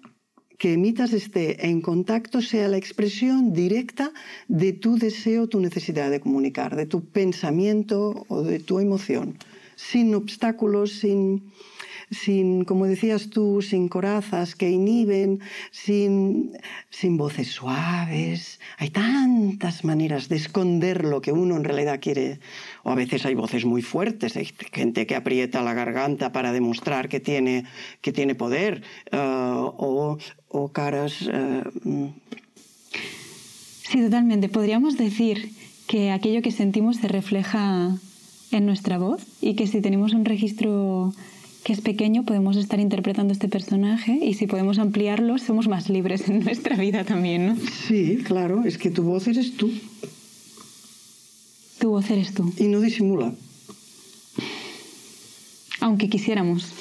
que 0.58 0.72
emitas 0.72 1.12
esté 1.12 1.68
en 1.68 1.80
contacto 1.80 2.42
sea 2.42 2.66
la 2.68 2.76
expresión 2.76 3.52
directa 3.52 4.12
de 4.48 4.72
tu 4.72 4.98
deseo, 4.98 5.46
tu 5.46 5.60
necesidad 5.60 6.10
de 6.10 6.20
comunicar, 6.20 6.74
de 6.74 6.84
tu 6.84 7.04
pensamiento 7.04 8.26
o 8.28 8.42
de 8.42 8.58
tu 8.58 8.80
emoción, 8.80 9.38
sin 9.76 10.14
obstáculos, 10.16 10.98
sin, 10.98 11.52
sin, 12.10 12.64
como 12.64 12.86
decías 12.86 13.30
tú, 13.30 13.62
sin 13.62 13.88
corazas 13.88 14.54
que 14.54 14.70
inhiben, 14.70 15.40
sin, 15.70 16.52
sin 16.90 17.16
voces 17.16 17.48
suaves. 17.48 18.60
Hay 18.78 18.90
tantas 18.90 19.84
maneras 19.84 20.28
de 20.28 20.36
esconder 20.36 21.04
lo 21.04 21.20
que 21.20 21.32
uno 21.32 21.56
en 21.56 21.64
realidad 21.64 22.00
quiere. 22.00 22.40
O 22.82 22.90
a 22.90 22.94
veces 22.94 23.26
hay 23.26 23.34
voces 23.34 23.64
muy 23.64 23.82
fuertes, 23.82 24.36
hay 24.36 24.48
gente 24.72 25.06
que 25.06 25.16
aprieta 25.16 25.62
la 25.62 25.74
garganta 25.74 26.32
para 26.32 26.52
demostrar 26.52 27.08
que 27.08 27.20
tiene, 27.20 27.64
que 28.00 28.12
tiene 28.12 28.34
poder, 28.34 28.82
eh, 29.10 29.16
o, 29.18 30.18
o, 30.48 30.68
caras... 30.72 31.28
Mm. 31.84 32.06
sí, 33.82 34.00
totalmente. 34.00 34.48
Podríamos 34.48 34.96
decir 34.96 35.52
que 35.86 36.10
aquello 36.10 36.42
que 36.42 36.52
sentimos 36.52 36.96
se 36.96 37.08
refleja 37.08 37.96
en 38.50 38.66
nuestra 38.66 38.98
voz 38.98 39.26
y 39.40 39.54
que 39.54 39.66
si 39.66 39.80
tenemos 39.80 40.12
un 40.12 40.24
registro 40.24 41.12
que 41.64 41.72
es 41.72 41.80
pequeño, 41.80 42.24
podemos 42.24 42.56
estar 42.56 42.80
interpretando 42.80 43.32
este 43.32 43.48
personaje 43.48 44.12
y 44.22 44.34
si 44.34 44.46
podemos 44.46 44.78
ampliarlo, 44.78 45.38
somos 45.38 45.68
más 45.68 45.88
libres 45.88 46.28
en 46.28 46.40
nuestra 46.44 46.76
vida 46.76 47.04
también, 47.04 47.46
¿no? 47.46 47.56
Sí, 47.86 48.18
claro, 48.24 48.64
es 48.64 48.78
que 48.78 48.90
tu 48.90 49.02
voz 49.02 49.26
eres 49.28 49.56
tú. 49.56 49.70
Tu 51.78 51.90
voz 51.90 52.10
eres 52.10 52.34
tú. 52.34 52.52
Y 52.56 52.64
no 52.68 52.80
disimula. 52.80 53.32
Aunque 55.80 56.08
quisiéramos. 56.08 56.72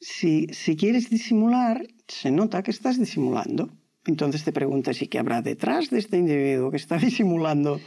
Si, 0.00 0.48
si 0.50 0.76
quieres 0.76 1.10
disimular, 1.10 1.86
se 2.08 2.30
nota 2.30 2.62
que 2.62 2.72
estás 2.72 2.98
disimulando. 2.98 3.70
Entonces 4.04 4.42
te 4.42 4.52
preguntas, 4.52 5.00
¿y 5.00 5.06
qué 5.06 5.18
habrá 5.18 5.42
detrás 5.42 5.90
de 5.90 5.98
este 5.98 6.18
individuo 6.18 6.70
que 6.70 6.76
está 6.76 6.96
disimulando? 6.98 7.80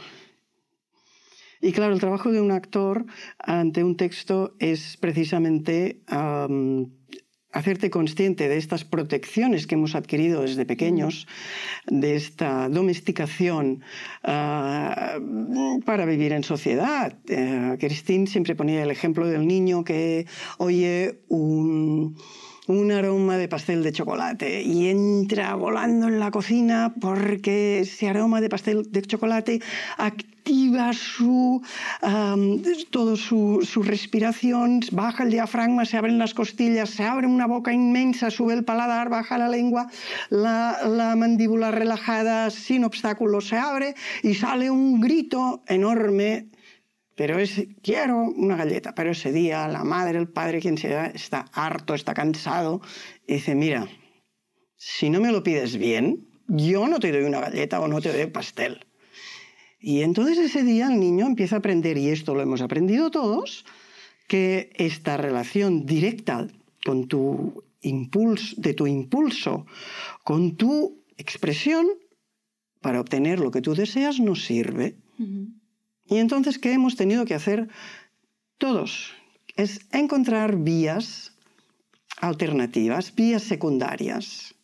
Y 1.66 1.72
claro, 1.72 1.94
el 1.94 1.98
trabajo 1.98 2.30
de 2.30 2.40
un 2.40 2.52
actor 2.52 3.06
ante 3.40 3.82
un 3.82 3.96
texto 3.96 4.54
es 4.60 4.96
precisamente 4.98 6.00
hacerte 7.50 7.90
consciente 7.90 8.48
de 8.48 8.56
estas 8.56 8.84
protecciones 8.84 9.66
que 9.66 9.74
hemos 9.74 9.96
adquirido 9.96 10.42
desde 10.42 10.64
pequeños, 10.64 11.26
de 11.88 12.14
esta 12.14 12.68
domesticación 12.68 13.82
ah, 14.22 15.18
para 15.84 16.06
vivir 16.06 16.32
en 16.32 16.44
sociedad. 16.44 17.18
Uh, 17.28 17.76
Christine 17.78 18.28
siempre 18.28 18.54
ponía 18.54 18.84
el 18.84 18.92
ejemplo 18.92 19.26
del 19.26 19.44
niño 19.44 19.82
que 19.82 20.26
oye 20.58 21.18
un 21.26 22.16
un 22.66 22.90
aroma 22.90 23.36
de 23.36 23.48
pastel 23.48 23.82
de 23.82 23.92
chocolate 23.92 24.62
y 24.62 24.88
entra 24.88 25.54
volando 25.54 26.08
en 26.08 26.18
la 26.18 26.30
cocina 26.30 26.94
porque 27.00 27.80
ese 27.80 28.08
aroma 28.08 28.40
de 28.40 28.48
pastel 28.48 28.90
de 28.90 29.02
chocolate 29.02 29.60
activa 29.96 30.92
su, 30.92 31.62
todo 32.90 33.16
su, 33.16 33.82
respiración, 33.82 34.80
baja 34.92 35.24
el 35.24 35.30
diafragma, 35.30 35.84
se 35.84 35.96
abren 35.96 36.18
las 36.18 36.34
costillas, 36.34 36.90
se 36.90 37.04
abre 37.04 37.26
una 37.26 37.46
boca 37.46 37.72
inmensa, 37.72 38.30
sube 38.30 38.54
el 38.54 38.64
paladar, 38.64 39.08
baja 39.08 39.38
la 39.38 39.48
lengua, 39.48 39.88
la, 40.30 40.78
la 40.86 41.16
mandíbula 41.16 41.72
relajada, 41.72 42.50
sin 42.50 42.84
obstáculos, 42.84 43.48
se 43.48 43.56
abre 43.56 43.94
y 44.22 44.34
sale 44.34 44.70
un 44.70 45.00
grito 45.00 45.62
enorme 45.66 46.46
pero 47.16 47.38
es, 47.38 47.66
quiero 47.82 48.18
una 48.18 48.56
galleta. 48.56 48.94
Pero 48.94 49.10
ese 49.10 49.32
día 49.32 49.66
la 49.66 49.82
madre, 49.82 50.18
el 50.18 50.28
padre, 50.28 50.60
quien 50.60 50.78
sea, 50.78 51.06
está 51.06 51.46
harto, 51.52 51.94
está 51.94 52.14
cansado, 52.14 52.80
y 53.26 53.34
dice, 53.34 53.54
mira, 53.54 53.88
si 54.76 55.10
no 55.10 55.20
me 55.20 55.32
lo 55.32 55.42
pides 55.42 55.76
bien, 55.78 56.28
yo 56.46 56.86
no 56.86 57.00
te 57.00 57.10
doy 57.10 57.24
una 57.24 57.40
galleta 57.40 57.80
o 57.80 57.88
no 57.88 58.00
te 58.00 58.12
doy 58.12 58.30
pastel. 58.30 58.86
Y 59.80 60.02
entonces 60.02 60.38
ese 60.38 60.62
día 60.62 60.88
el 60.88 61.00
niño 61.00 61.26
empieza 61.26 61.56
a 61.56 61.58
aprender, 61.58 61.96
y 61.96 62.10
esto 62.10 62.34
lo 62.34 62.42
hemos 62.42 62.60
aprendido 62.60 63.10
todos, 63.10 63.64
que 64.28 64.70
esta 64.74 65.16
relación 65.16 65.86
directa 65.86 66.46
con 66.84 67.08
tu 67.08 67.64
impulso, 67.80 68.54
de 68.58 68.74
tu 68.74 68.86
impulso, 68.86 69.66
con 70.22 70.56
tu 70.56 71.04
expresión, 71.16 71.86
para 72.82 73.00
obtener 73.00 73.40
lo 73.40 73.50
que 73.50 73.62
tú 73.62 73.74
deseas, 73.74 74.20
no 74.20 74.34
sirve. 74.34 74.96
Y 76.08 76.18
entonces, 76.18 76.58
¿qué 76.58 76.72
hemos 76.72 76.96
tenido 76.96 77.24
que 77.24 77.34
hacer 77.34 77.68
todos? 78.58 79.12
Es 79.56 79.80
encontrar 79.92 80.56
vías 80.56 81.32
alternativas, 82.20 83.14
vías 83.14 83.42
secundarias. 83.42 84.54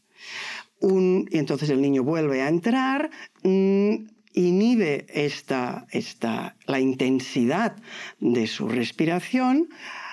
y 0.80 1.38
entonces 1.38 1.70
el 1.70 1.80
niño 1.80 2.02
vuelve 2.02 2.42
a 2.42 2.48
entrar, 2.48 3.10
mm, 3.44 3.94
inhibe 4.34 5.06
esta, 5.08 5.86
esta, 5.92 6.56
la 6.66 6.80
intensidad 6.80 7.76
de 8.18 8.48
su 8.48 8.66
respiración, 8.66 9.68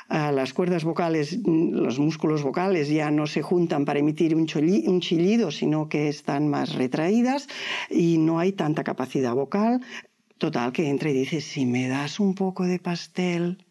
las 0.09 0.53
cuerdas 0.53 0.83
vocales, 0.83 1.37
mm, 1.37 1.71
los 1.71 1.99
músculos 1.99 2.41
vocales 2.41 2.89
ya 2.89 3.11
no 3.11 3.27
se 3.27 3.41
juntan 3.41 3.85
para 3.85 3.99
emitir 3.99 4.35
un, 4.35 4.47
chillido, 4.47 5.51
sino 5.51 5.87
que 5.87 6.07
están 6.07 6.47
más 6.47 6.73
retraídas 6.73 7.47
y 7.89 8.17
no 8.17 8.39
hay 8.39 8.51
tanta 8.51 8.83
capacidad 8.83 9.33
vocal. 9.35 9.81
Total, 10.39 10.71
que 10.71 10.87
entra 10.87 11.09
y 11.09 11.13
dice, 11.13 11.41
si 11.41 11.65
me 11.65 11.89
das 11.89 12.19
un 12.19 12.33
poco 12.33 12.63
de 12.63 12.79
pastel... 12.79 13.65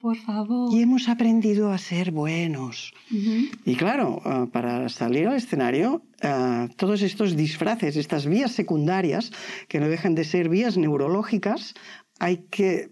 Por 0.00 0.16
favor. 0.16 0.72
Y 0.72 0.80
hemos 0.80 1.08
aprendido 1.08 1.72
a 1.72 1.76
ser 1.76 2.12
buenos. 2.12 2.94
Y 3.10 3.74
claro, 3.74 4.22
ah, 4.24 4.46
para 4.50 4.88
salir 4.88 5.26
al 5.26 5.36
escenario, 5.36 6.02
ah, 6.22 6.68
todos 6.76 7.02
estos 7.02 7.36
disfraces, 7.36 7.96
estas 7.96 8.24
vías 8.26 8.52
secundarias, 8.52 9.32
que 9.66 9.80
no 9.80 9.88
dejan 9.88 10.14
de 10.14 10.24
ser 10.24 10.48
vías 10.48 10.76
neurológicas, 10.78 11.74
hay 12.20 12.38
que 12.48 12.90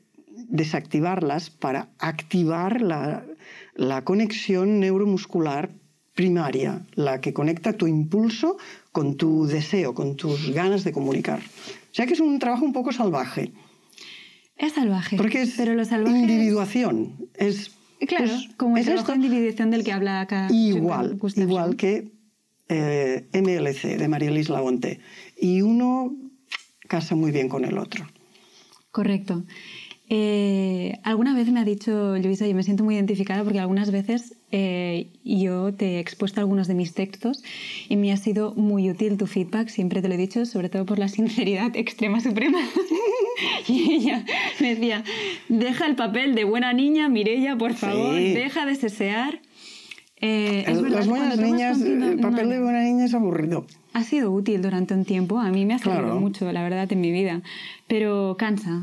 desactivarlas 0.48 1.48
para 1.48 1.88
activar 2.00 2.82
la, 2.82 3.24
la 3.76 4.04
conexión 4.04 4.80
neuromuscular 4.80 5.70
primaria, 6.14 6.84
la 6.94 7.20
que 7.20 7.32
conecta 7.32 7.74
tu 7.74 7.86
impulso 7.86 8.56
con 8.90 9.16
tu 9.16 9.46
deseo, 9.46 9.94
con 9.94 10.16
tus 10.16 10.50
ganas 10.50 10.82
de 10.82 10.92
comunicar. 10.92 11.40
O 11.96 11.98
sea 11.98 12.06
que 12.06 12.12
es 12.12 12.20
un 12.20 12.38
trabajo 12.38 12.62
un 12.62 12.74
poco 12.74 12.92
salvaje. 12.92 13.52
Es 14.58 14.74
salvaje. 14.74 15.16
Porque 15.16 15.40
es 15.40 15.54
pero 15.56 15.72
lo 15.72 15.82
individuación. 16.10 17.30
Es, 17.32 17.70
claro, 18.06 18.34
como 18.58 18.76
el 18.76 18.84
trabajo 18.84 19.12
de 19.12 19.16
individuación 19.16 19.70
del 19.70 19.82
que 19.82 19.92
habla 19.92 20.20
acá. 20.20 20.48
Igual, 20.50 21.18
igual 21.36 21.76
que 21.76 22.12
eh, 22.68 23.26
MLC 23.32 23.96
de 23.96 24.08
María 24.08 24.30
Luis 24.30 24.50
Lagonte. 24.50 25.00
Y 25.40 25.62
uno 25.62 26.14
casa 26.86 27.14
muy 27.14 27.30
bien 27.30 27.48
con 27.48 27.64
el 27.64 27.78
otro. 27.78 28.06
Correcto. 28.90 29.44
Eh, 30.08 30.98
alguna 31.02 31.34
vez 31.34 31.50
me 31.50 31.58
ha 31.58 31.64
dicho 31.64 32.16
Luisa, 32.18 32.46
y 32.46 32.54
me 32.54 32.62
siento 32.62 32.84
muy 32.84 32.94
identificada 32.94 33.42
porque 33.42 33.58
algunas 33.58 33.90
veces 33.90 34.36
eh, 34.52 35.08
yo 35.24 35.74
te 35.74 35.96
he 35.96 35.98
expuesto 35.98 36.40
algunos 36.40 36.68
de 36.68 36.74
mis 36.74 36.94
textos 36.94 37.42
y 37.88 37.96
me 37.96 38.12
ha 38.12 38.16
sido 38.16 38.54
muy 38.54 38.88
útil 38.88 39.16
tu 39.16 39.26
feedback, 39.26 39.68
siempre 39.68 40.02
te 40.02 40.08
lo 40.08 40.14
he 40.14 40.18
dicho, 40.18 40.46
sobre 40.46 40.68
todo 40.68 40.86
por 40.86 41.00
la 41.00 41.08
sinceridad 41.16 41.74
extrema 41.76 42.20
suprema. 42.20 42.60
y 43.68 43.92
ella 43.94 44.24
me 44.60 44.74
decía, 44.76 45.02
deja 45.48 45.86
el 45.86 45.96
papel 45.96 46.34
de 46.36 46.44
buena 46.44 46.72
niña, 46.72 47.08
Mirella, 47.08 47.56
por 47.56 47.74
favor, 47.74 48.14
deja 48.14 48.64
de 48.64 48.76
sesear. 48.76 49.40
Eh, 50.18 50.64
es 50.66 50.80
verdad 50.80 50.98
Las 50.98 51.08
buenas 51.08 51.38
niñas, 51.38 51.82
el 51.82 52.20
papel 52.20 52.48
no, 52.48 52.54
de 52.54 52.60
buena 52.60 52.82
niña 52.84 53.04
es 53.04 53.12
aburrido. 53.14 53.66
Ha 53.92 54.02
sido 54.02 54.30
útil 54.30 54.62
durante 54.62 54.94
un 54.94 55.04
tiempo. 55.04 55.40
A 55.40 55.50
mí 55.50 55.66
me 55.66 55.74
ha 55.74 55.78
servido 55.78 56.02
Claro. 56.04 56.20
mucho, 56.20 56.50
la 56.52 56.62
verdad, 56.62 56.90
en 56.90 57.00
mi 57.00 57.10
vida. 57.12 57.42
Pero 57.86 58.36
cansa. 58.38 58.82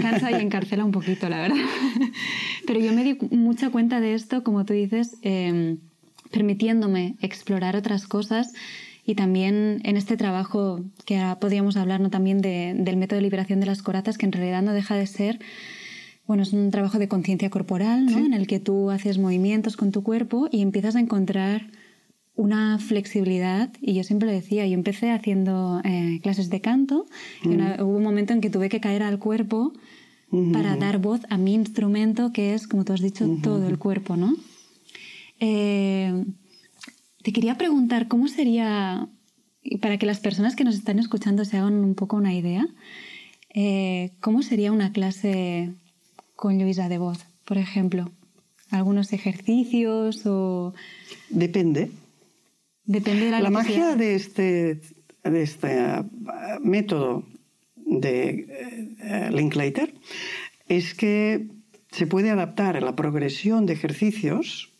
Cansa 0.00 0.30
y 0.30 0.34
encarcela 0.42 0.84
un 0.84 0.92
poquito, 0.92 1.28
la 1.28 1.40
verdad. 1.40 1.56
Pero 2.66 2.80
yo 2.80 2.92
me 2.92 3.04
di 3.04 3.18
mucha 3.30 3.70
cuenta 3.70 4.00
de 4.00 4.14
esto, 4.14 4.42
como 4.44 4.64
tú 4.64 4.72
dices, 4.72 5.16
eh, 5.22 5.76
permitiéndome 6.30 7.16
explorar 7.20 7.76
otras 7.76 8.06
cosas 8.06 8.52
y 9.04 9.14
también 9.14 9.80
en 9.84 9.96
este 9.96 10.16
trabajo 10.16 10.80
que 11.04 11.18
ahora 11.18 11.40
podríamos 11.40 11.76
hablar 11.76 12.00
¿no? 12.00 12.10
también 12.10 12.40
de- 12.40 12.74
del 12.76 12.96
método 12.96 13.16
de 13.16 13.22
liberación 13.22 13.58
de 13.60 13.66
las 13.66 13.82
coratas, 13.82 14.16
que 14.18 14.26
en 14.26 14.32
realidad 14.32 14.62
no 14.62 14.72
deja 14.72 14.94
de 14.94 15.06
ser 15.06 15.40
bueno, 16.26 16.44
es 16.44 16.52
un 16.52 16.70
trabajo 16.70 17.00
de 17.00 17.08
conciencia 17.08 17.50
corporal, 17.50 18.06
¿no? 18.06 18.18
En 18.24 18.34
el 18.34 18.46
que 18.46 18.60
tú 18.60 18.90
haces 18.92 19.18
movimientos 19.18 19.76
con 19.76 19.90
tu 19.90 20.04
cuerpo 20.04 20.48
y 20.52 20.62
empiezas 20.62 20.94
a 20.94 21.00
encontrar 21.00 21.66
una 22.40 22.78
flexibilidad. 22.78 23.70
Y 23.80 23.94
yo 23.94 24.02
siempre 24.04 24.26
lo 24.28 24.34
decía, 24.34 24.66
yo 24.66 24.74
empecé 24.74 25.10
haciendo 25.10 25.80
eh, 25.84 26.20
clases 26.22 26.48
de 26.50 26.60
canto 26.60 27.06
y 27.44 27.48
una- 27.48 27.76
hubo 27.84 27.96
un 27.96 28.02
momento 28.02 28.32
en 28.32 28.40
que 28.40 28.50
tuve 28.50 28.68
que 28.68 28.80
caer 28.80 29.02
al 29.02 29.18
cuerpo 29.18 29.72
para 30.52 30.76
dar 30.76 30.98
voz 30.98 31.20
a 31.28 31.36
mi 31.38 31.54
instrumento, 31.54 32.32
que 32.32 32.54
es, 32.54 32.66
como 32.68 32.84
tú 32.84 32.92
has 32.92 33.00
dicho, 33.02 33.24
todo 33.42 33.66
el 33.68 33.78
cuerpo, 33.78 34.16
¿no? 34.16 34.36
Eh, 35.40 36.24
te 37.22 37.32
quería 37.32 37.56
preguntar, 37.58 38.08
¿cómo 38.08 38.28
sería, 38.28 39.08
para 39.80 39.98
que 39.98 40.06
las 40.06 40.20
personas 40.20 40.54
que 40.56 40.64
nos 40.64 40.74
están 40.76 40.98
escuchando 40.98 41.44
se 41.44 41.56
hagan 41.58 41.74
un 41.74 41.94
poco 41.94 42.16
una 42.16 42.32
idea, 42.34 42.66
eh, 43.54 44.12
¿cómo 44.20 44.42
sería 44.42 44.70
una 44.72 44.92
clase 44.92 45.72
con 46.36 46.58
Luisa 46.58 46.88
de 46.88 46.98
voz, 46.98 47.18
por 47.44 47.58
ejemplo? 47.58 48.10
¿Algunos 48.70 49.12
ejercicios 49.12 50.24
o...? 50.26 50.74
Depende. 51.28 51.90
Depende 52.90 53.26
de 53.26 53.40
la, 53.40 53.50
magia 53.50 53.94
de 53.94 54.16
este, 54.16 54.80
de 55.22 55.42
este 55.42 55.68
eh, 55.70 56.02
método 56.60 57.22
de 57.76 58.46
eh, 58.98 59.30
Linklater 59.30 59.94
es 60.66 60.94
que 60.94 61.46
se 61.92 62.08
puede 62.08 62.30
adaptar 62.30 62.82
la 62.82 62.96
progresión 62.96 63.64
de 63.64 63.74
ejercicios 63.74 64.72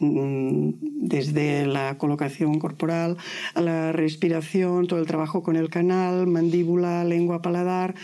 mm, 0.00 0.70
desde 1.06 1.66
la 1.66 1.98
colocación 1.98 2.58
corporal 2.58 3.16
a 3.54 3.60
la 3.60 3.92
respiración, 3.92 4.88
todo 4.88 4.98
el 4.98 5.06
trabajo 5.06 5.44
con 5.44 5.54
el 5.54 5.70
canal, 5.70 6.26
mandíbula, 6.26 7.04
lengua, 7.04 7.42
paladar, 7.42 7.94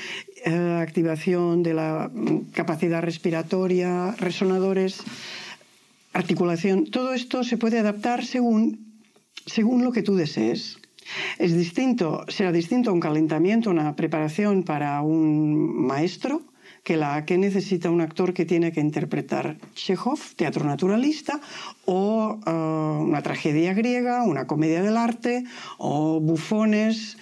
eh, 0.44 0.78
activación 0.80 1.64
de 1.64 1.74
la 1.74 2.12
mm, 2.14 2.52
capacidad 2.52 3.02
respiratoria, 3.02 4.14
resonadores, 4.20 5.02
articulación. 6.12 6.86
Todo 6.86 7.12
esto 7.12 7.42
se 7.42 7.58
puede 7.58 7.80
adaptar 7.80 8.24
según 8.24 8.87
según 9.48 9.82
lo 9.84 9.90
que 9.92 10.02
tú 10.02 10.14
desees. 10.14 10.78
Es 11.38 11.56
distinto, 11.56 12.24
será 12.28 12.52
distinto 12.52 12.92
un 12.92 13.00
calentamiento, 13.00 13.70
una 13.70 13.96
preparación 13.96 14.62
para 14.62 15.00
un 15.02 15.86
maestro 15.86 16.42
que 16.84 16.96
la 16.96 17.24
que 17.24 17.36
necesita 17.38 17.90
un 17.90 18.00
actor 18.00 18.32
que 18.32 18.44
tiene 18.46 18.72
que 18.72 18.80
interpretar 18.80 19.56
Chekhov, 19.74 20.18
teatro 20.36 20.64
naturalista, 20.64 21.40
o 21.86 22.38
eh, 22.46 22.50
una 22.50 23.20
tragedia 23.22 23.74
griega, 23.74 24.22
una 24.22 24.46
comedia 24.46 24.82
del 24.82 24.96
arte, 24.96 25.44
o 25.78 26.20
bufones. 26.20 27.16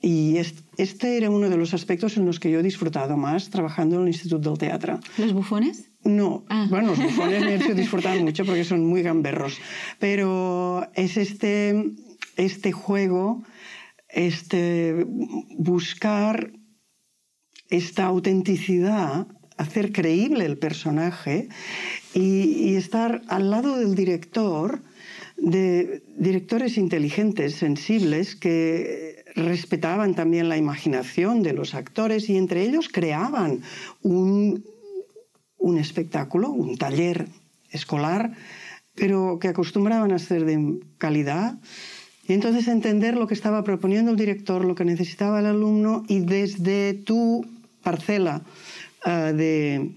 Y 0.00 0.38
est- 0.38 0.58
este 0.76 1.16
era 1.16 1.30
uno 1.30 1.48
de 1.48 1.56
los 1.56 1.74
aspectos 1.74 2.16
en 2.16 2.26
los 2.26 2.40
que 2.40 2.50
yo 2.50 2.58
he 2.58 2.62
disfrutado 2.64 3.16
más 3.16 3.50
trabajando 3.50 3.96
en 3.96 4.02
el 4.02 4.08
Instituto 4.08 4.50
del 4.50 4.58
Teatro. 4.58 4.98
¿Los 5.18 5.32
bufones? 5.32 5.90
No, 6.04 6.44
Ah. 6.48 6.66
bueno, 6.68 6.88
los 6.88 6.98
bufones 6.98 7.40
me 7.40 7.54
han 7.54 7.62
hecho 7.62 7.74
disfrutar 7.74 8.20
mucho 8.20 8.44
porque 8.44 8.64
son 8.64 8.84
muy 8.84 9.02
gamberros, 9.02 9.58
pero 9.98 10.88
es 10.94 11.16
este, 11.16 11.92
este 12.36 12.72
juego, 12.72 13.42
este 14.08 15.06
buscar 15.56 16.52
esta 17.70 18.04
autenticidad, 18.04 19.26
hacer 19.56 19.92
creíble 19.92 20.44
el 20.44 20.58
personaje 20.58 21.48
y, 22.12 22.70
y 22.70 22.74
estar 22.76 23.22
al 23.28 23.50
lado 23.50 23.78
del 23.78 23.94
director, 23.94 24.82
de 25.36 26.02
directores 26.18 26.76
inteligentes, 26.76 27.54
sensibles, 27.54 28.36
que 28.36 29.24
respetaban 29.34 30.14
también 30.14 30.48
la 30.48 30.58
imaginación 30.58 31.42
de 31.42 31.54
los 31.54 31.74
actores 31.74 32.28
y 32.28 32.36
entre 32.36 32.62
ellos 32.62 32.88
creaban 32.90 33.62
un, 34.02 34.64
un 35.62 35.78
espectáculo, 35.78 36.50
un 36.50 36.76
taller 36.76 37.28
escolar, 37.70 38.32
pero 38.94 39.38
que 39.40 39.48
acostumbraban 39.48 40.12
a 40.12 40.18
ser 40.18 40.44
de 40.44 40.80
calidad. 40.98 41.58
Y 42.28 42.34
entonces 42.34 42.68
entender 42.68 43.16
lo 43.16 43.26
que 43.26 43.34
estaba 43.34 43.64
proponiendo 43.64 44.10
el 44.10 44.16
director, 44.16 44.64
lo 44.64 44.74
que 44.74 44.84
necesitaba 44.84 45.40
el 45.40 45.46
alumno 45.46 46.04
y 46.08 46.20
desde 46.20 46.94
tu 46.94 47.46
parcela 47.82 48.42
eh, 49.04 49.32
de 49.34 49.96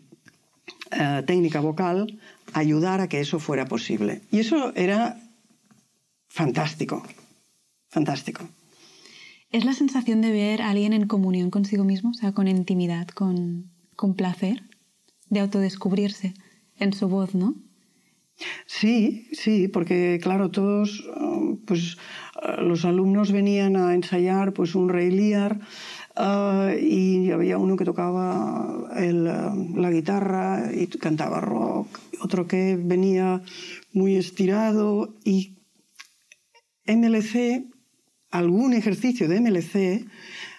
eh, 0.91 1.23
técnica 1.25 1.59
vocal 1.59 2.19
ayudar 2.53 3.01
a 3.01 3.09
que 3.09 3.19
eso 3.19 3.39
fuera 3.39 3.65
posible. 3.65 4.21
Y 4.31 4.39
eso 4.39 4.73
era 4.75 5.19
fantástico, 6.27 7.03
fantástico. 7.89 8.47
¿Es 9.51 9.65
la 9.65 9.73
sensación 9.73 10.21
de 10.21 10.31
ver 10.31 10.61
a 10.61 10.69
alguien 10.69 10.93
en 10.93 11.07
comunión 11.07 11.49
consigo 11.49 11.83
mismo, 11.83 12.11
o 12.11 12.13
sea, 12.13 12.33
con 12.33 12.47
intimidad, 12.47 13.07
con, 13.07 13.71
con 13.95 14.15
placer, 14.15 14.63
de 15.29 15.39
autodescubrirse 15.39 16.33
en 16.77 16.93
su 16.93 17.07
voz, 17.07 17.35
¿no? 17.35 17.55
Sí, 18.65 19.27
sí, 19.31 19.67
porque 19.69 20.19
claro, 20.21 20.51
todos 20.51 21.05
eh, 21.07 21.57
pues, 21.65 21.97
eh, 22.41 22.61
los 22.61 22.83
alumnos 22.83 23.31
venían 23.31 23.77
a 23.77 23.93
ensayar 23.93 24.53
pues, 24.53 24.75
un 24.75 24.89
Rey 24.89 25.09
Lear 25.09 25.59
eh, 26.17 26.79
y 26.81 27.31
había 27.31 27.57
uno 27.57 27.77
que 27.77 27.85
tocaba 27.85 28.89
la 28.93 29.91
guitarra 29.91 30.69
y 30.73 30.87
cantaba 30.87 31.39
rock, 31.39 31.87
otro 32.19 32.45
que 32.45 32.77
venía 32.77 33.41
muy 33.93 34.17
estirado 34.17 35.15
y 35.23 35.55
MLC, 36.85 37.65
algún 38.31 38.73
ejercicio 38.73 39.29
de 39.29 39.39
MLC 39.39 40.05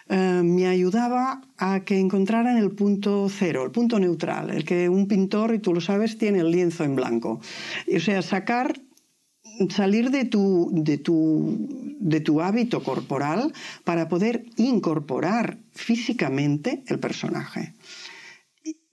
eh, 0.09 0.43
me 0.45 0.69
ayudaba 0.69 1.43
a 1.57 1.81
que 1.81 1.99
encontraran 1.99 2.59
el 2.59 2.71
punto 2.71 3.29
cero, 3.29 3.65
el 3.65 3.73
punto 3.73 3.99
neutral, 3.99 4.51
el 4.51 4.65
que 4.65 4.89
un 4.89 5.09
pintor, 5.09 5.55
y 5.55 5.59
tú 5.59 5.75
lo 5.75 5.81
sabes, 5.81 6.17
tiene 6.17 6.41
el 6.41 6.51
lienzo 6.51 6.85
en 6.85 6.95
blanco. 6.95 7.41
O 7.95 8.01
sea, 8.01 8.23
sacar, 8.23 8.81
salir 9.69 10.11
de 10.11 10.25
tu, 10.25 10.71
de 10.73 10.99
tu, 10.99 11.67
de 11.99 12.21
tu 12.21 12.41
hábito 12.41 12.85
corporal 12.85 13.53
para 13.85 14.09
poder 14.09 14.45
incorporar 14.57 15.59
físicamente 15.73 16.85
el 16.87 17.01
personaje. 17.01 17.75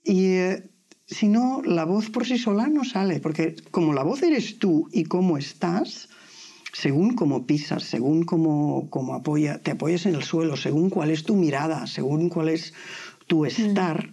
Y, 0.02 0.24
eh, 0.34 0.70
si 1.06 1.28
no, 1.28 1.62
la 1.62 1.84
voz 1.84 2.10
por 2.10 2.26
sí 2.26 2.38
sola 2.38 2.66
no 2.66 2.82
sale, 2.82 3.20
porque 3.20 3.54
como 3.70 3.92
la 3.92 4.02
voz 4.02 4.22
eres 4.22 4.58
tú 4.58 4.88
y 4.90 5.04
cómo 5.04 5.38
estás, 5.38 6.08
según 6.74 7.14
cómo 7.14 7.46
pisas, 7.46 7.84
según 7.84 8.24
cómo, 8.24 8.90
cómo 8.90 9.14
apoya, 9.14 9.58
te 9.62 9.70
apoyas 9.70 10.06
en 10.06 10.16
el 10.16 10.24
suelo, 10.24 10.56
según 10.56 10.90
cuál 10.90 11.10
es 11.12 11.22
tu 11.22 11.36
mirada, 11.36 11.86
según 11.86 12.28
cuál 12.28 12.48
es 12.48 12.74
tu 13.28 13.44
estar, 13.46 14.10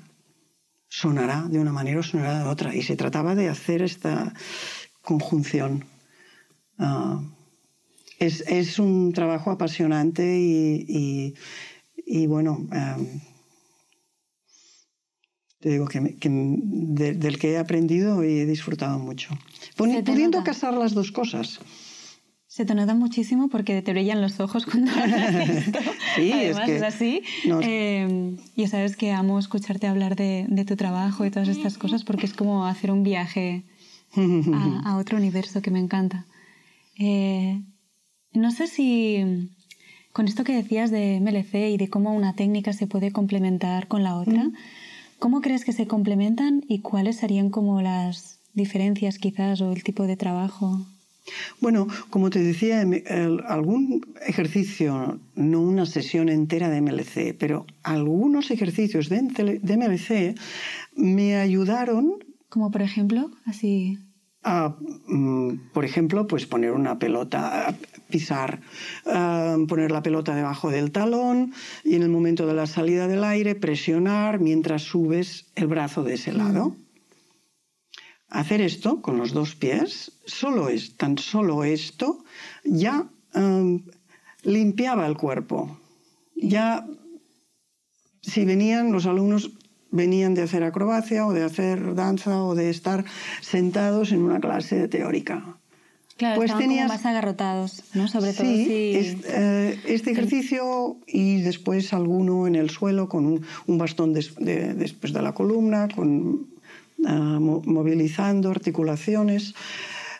sonará 0.87 1.47
de 1.49 1.57
una 1.59 1.73
manera 1.73 1.99
o 1.99 2.03
sonará 2.03 2.43
de 2.43 2.49
otra. 2.49 2.75
Y 2.75 2.83
se 2.83 2.95
trataba 2.95 3.33
de 3.33 3.49
hacer 3.49 3.81
esta 3.81 4.33
conjunción. 5.01 5.85
Ah, 6.77 7.19
es, 8.19 8.41
es 8.47 8.77
un 8.77 9.11
trabajo 9.13 9.49
apasionante 9.49 10.37
y, 10.39 10.85
y- 10.87 11.33
y 12.05 12.27
bueno, 12.27 12.67
em, 12.71 13.21
te 15.59 15.69
digo 15.69 15.87
que, 15.87 16.01
me- 16.01 16.15
que 16.17 16.29
de- 16.29 17.13
del 17.13 17.39
que 17.39 17.53
he 17.53 17.57
aprendido 17.57 18.23
y 18.23 18.39
he 18.39 18.45
disfrutado 18.45 18.99
mucho. 18.99 19.29
Pudiendo 20.13 20.43
casar 20.43 20.73
las 20.75 20.93
dos 20.93 21.11
cosas. 21.11 21.59
Se 22.53 22.65
te 22.65 22.75
nota 22.75 22.93
muchísimo 22.95 23.47
porque 23.47 23.81
te 23.81 23.93
brillan 23.93 24.19
los 24.21 24.41
ojos 24.41 24.65
cuando 24.69 24.91
hablas 24.91 25.33
de 25.33 25.43
esto. 25.59 25.79
Sí, 26.15 26.31
es 26.33 26.57
Además, 26.57 26.65
que 26.65 26.75
es 26.75 26.83
así. 26.83 27.21
nos- 27.47 27.65
Eh, 27.65 28.35
ya 28.57 28.67
sabes 28.67 28.97
que 28.97 29.13
amo 29.13 29.39
escucharte 29.39 29.87
hablar 29.87 30.17
de, 30.17 30.45
de 30.49 30.65
tu 30.65 30.75
trabajo 30.75 31.25
y 31.25 31.31
todas 31.31 31.47
estas 31.47 31.77
cosas 31.77 32.03
porque 32.03 32.25
es 32.25 32.33
como 32.33 32.65
hacer 32.65 32.91
un 32.91 33.03
viaje 33.03 33.63
a, 34.53 34.81
a 34.85 34.97
otro 34.97 35.17
universo 35.17 35.61
que 35.61 35.71
me 35.71 35.79
encanta. 35.79 36.25
Eh, 36.99 37.61
no 38.33 38.51
sé 38.51 38.67
si 38.67 39.49
con 40.11 40.27
esto 40.27 40.43
que 40.43 40.53
decías 40.53 40.91
de 40.91 41.15
MLC 41.21 41.69
y 41.71 41.77
de 41.77 41.89
cómo 41.89 42.13
una 42.13 42.33
técnica 42.33 42.73
se 42.73 42.85
puede 42.85 43.13
complementar 43.13 43.87
con 43.87 44.03
la 44.03 44.17
otra, 44.17 44.51
¿cómo 45.19 45.39
crees 45.39 45.63
que 45.63 45.71
se 45.71 45.87
complementan 45.87 46.65
y 46.67 46.79
cuáles 46.79 47.15
serían 47.15 47.49
como 47.49 47.81
las 47.81 48.39
diferencias 48.53 49.19
quizás 49.19 49.61
o 49.61 49.71
el 49.71 49.83
tipo 49.85 50.03
de 50.05 50.17
trabajo? 50.17 50.85
Bueno, 51.59 51.87
como 52.09 52.29
te 52.29 52.39
decía, 52.39 52.83
algún 53.47 54.13
ejercicio, 54.25 55.19
no 55.35 55.61
una 55.61 55.85
sesión 55.85 56.29
entera 56.29 56.69
de 56.69 56.81
MLC, 56.81 57.35
pero 57.37 57.65
algunos 57.83 58.51
ejercicios 58.51 59.09
de, 59.09 59.21
MLC 59.21 60.35
me 60.95 61.37
ayudaron 61.37 62.23
Como 62.49 62.71
por 62.71 62.81
ejemplo, 62.81 63.31
así 63.45 63.97
a, 64.43 64.75
mm, 65.07 65.71
por 65.73 65.85
ejemplo, 65.85 66.25
pues 66.27 66.45
poner 66.45 66.71
una 66.71 66.97
pelota, 66.97 67.75
pisar, 68.09 68.61
ah, 69.05 69.57
poner 69.67 69.91
la 69.91 70.01
pelota 70.01 70.35
debajo 70.35 70.71
del 70.71 70.91
talón 70.91 71.53
y 71.83 71.95
en 71.95 72.03
el 72.03 72.09
momento 72.09 72.47
de 72.47 72.53
la 72.53 72.65
salida 72.65 73.07
del 73.07 73.23
aire 73.23 73.55
presionar 73.55 74.39
mientras 74.39 74.83
subes 74.83 75.45
el 75.55 75.67
brazo 75.67 76.03
de 76.03 76.15
ese 76.15 76.33
lado. 76.33 76.75
Hacer 78.31 78.61
esto 78.61 79.01
con 79.01 79.17
los 79.17 79.33
dos 79.33 79.55
pies, 79.55 80.13
solo 80.25 80.69
es, 80.69 80.95
tan 80.95 81.17
solo 81.17 81.65
esto, 81.65 82.23
ya 82.63 83.09
um, 83.35 83.83
limpiaba 84.43 85.05
el 85.05 85.17
cuerpo. 85.17 85.77
Ya, 86.35 86.87
si 88.21 88.45
venían 88.45 88.93
los 88.93 89.05
alumnos, 89.05 89.51
venían 89.91 90.33
de 90.33 90.43
hacer 90.43 90.63
acrobacia 90.63 91.27
o 91.27 91.33
de 91.33 91.43
hacer 91.43 91.93
danza 91.93 92.41
o 92.41 92.55
de 92.55 92.69
estar 92.69 93.03
sentados 93.41 94.13
en 94.13 94.21
una 94.21 94.39
clase 94.39 94.87
teórica. 94.87 95.57
Claro, 96.15 96.37
pues 96.37 96.55
tenías... 96.55 96.87
más 96.87 97.05
agarrotados, 97.05 97.83
¿no? 97.95 98.07
Sobre 98.07 98.31
todo 98.31 98.45
si... 98.45 98.65
Eh, 98.69 99.79
este 99.87 100.11
ejercicio 100.11 100.97
y 101.05 101.41
después 101.41 101.93
alguno 101.93 102.47
en 102.47 102.55
el 102.55 102.69
suelo 102.69 103.09
con 103.09 103.43
un, 103.65 103.77
bastón 103.77 104.13
después 104.13 105.13
de 105.13 105.21
la 105.21 105.33
columna, 105.33 105.89
con 105.93 106.47
movilizando 107.03 108.49
articulaciones 108.49 109.53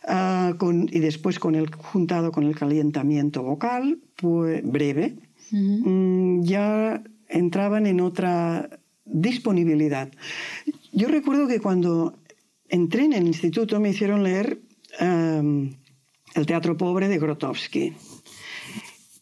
ah, 0.08 0.54
y 0.89 1.00
después 1.00 1.39
con 1.39 1.56
el, 1.56 1.74
juntado 1.74 2.32
con 2.32 2.44
el 2.46 2.56
calentamiento 2.56 3.44
vocal, 3.44 4.00
pues, 4.15 4.62
breve, 4.63 5.17
mm, 5.52 6.44
ya 6.44 7.04
entraban 7.28 7.86
en 7.86 8.02
otra 8.02 8.70
disponibilidad. 9.06 10.12
Yo 10.91 11.08
recuerdo 11.08 11.48
que 11.48 11.60
cuando 11.60 12.20
entré 12.70 13.06
en 13.06 13.13
el 13.13 13.28
instituto 13.28 13.80
me 13.80 13.89
hicieron 13.89 14.24
leer 14.24 14.62
El 15.00 16.46
Teatro 16.46 16.78
Pobre 16.78 17.08
de 17.08 17.17
Grotowski 17.17 17.94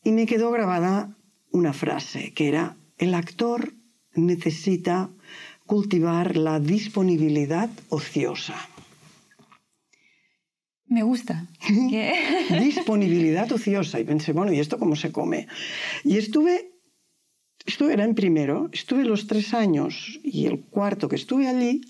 y 0.04 0.12
me 0.12 0.26
quedó 0.26 0.52
grabada 0.52 1.16
una 1.52 1.74
frase 1.74 2.34
que 2.34 2.48
era, 2.48 2.78
el 2.98 3.14
actor 3.14 3.74
necesita 4.14 5.10
cultivar 5.70 6.36
la 6.36 6.60
disponibilidad 6.60 7.70
ociosa. 7.90 8.56
Me 10.88 11.04
gusta. 11.04 11.46
disponibilidad 12.60 13.52
ociosa. 13.52 14.00
Y 14.00 14.04
pensé, 14.04 14.34
bueno, 14.34 14.52
¿y 14.52 14.60
esto 14.60 14.80
cómo 14.80 14.96
se 14.96 15.12
come? 15.12 15.46
Y 16.04 16.18
estuve, 16.18 16.72
esto 17.68 17.88
era 17.88 18.04
en 18.04 18.16
primero, 18.16 18.72
estuve 18.74 19.06
los 19.06 19.28
tres 19.28 19.54
años 19.54 20.20
y 20.24 20.48
el 20.48 20.60
cuarto 20.62 21.08
que 21.08 21.18
estuve 21.18 21.48
allí 21.48 21.82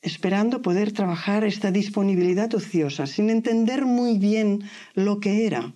esperando 0.00 0.62
poder 0.62 0.92
trabajar 0.92 1.44
esta 1.44 1.70
disponibilidad 1.70 2.54
ociosa, 2.54 3.06
sin 3.06 3.28
entender 3.28 3.84
muy 3.84 4.16
bien 4.16 4.62
lo 4.94 5.20
que 5.20 5.44
era. 5.44 5.74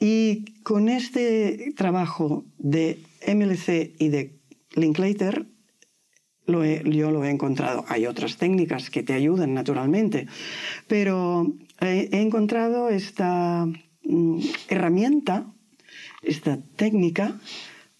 Y 0.00 0.62
con 0.62 0.88
este 0.88 1.74
trabajo 1.76 2.46
de 2.56 3.02
MLC 3.28 3.94
y 3.98 4.08
de 4.08 4.40
Linklater 4.74 5.55
yo 6.46 7.10
lo 7.10 7.24
he 7.24 7.30
encontrado. 7.30 7.84
Hay 7.88 8.06
otras 8.06 8.36
técnicas 8.36 8.90
que 8.90 9.02
te 9.02 9.14
ayudan 9.14 9.54
naturalmente, 9.54 10.26
pero 10.86 11.52
he, 11.80 12.08
encontrado 12.12 12.88
esta 12.88 13.66
mm, 14.04 14.40
herramienta, 14.68 15.46
esta 16.22 16.58
técnica 16.76 17.38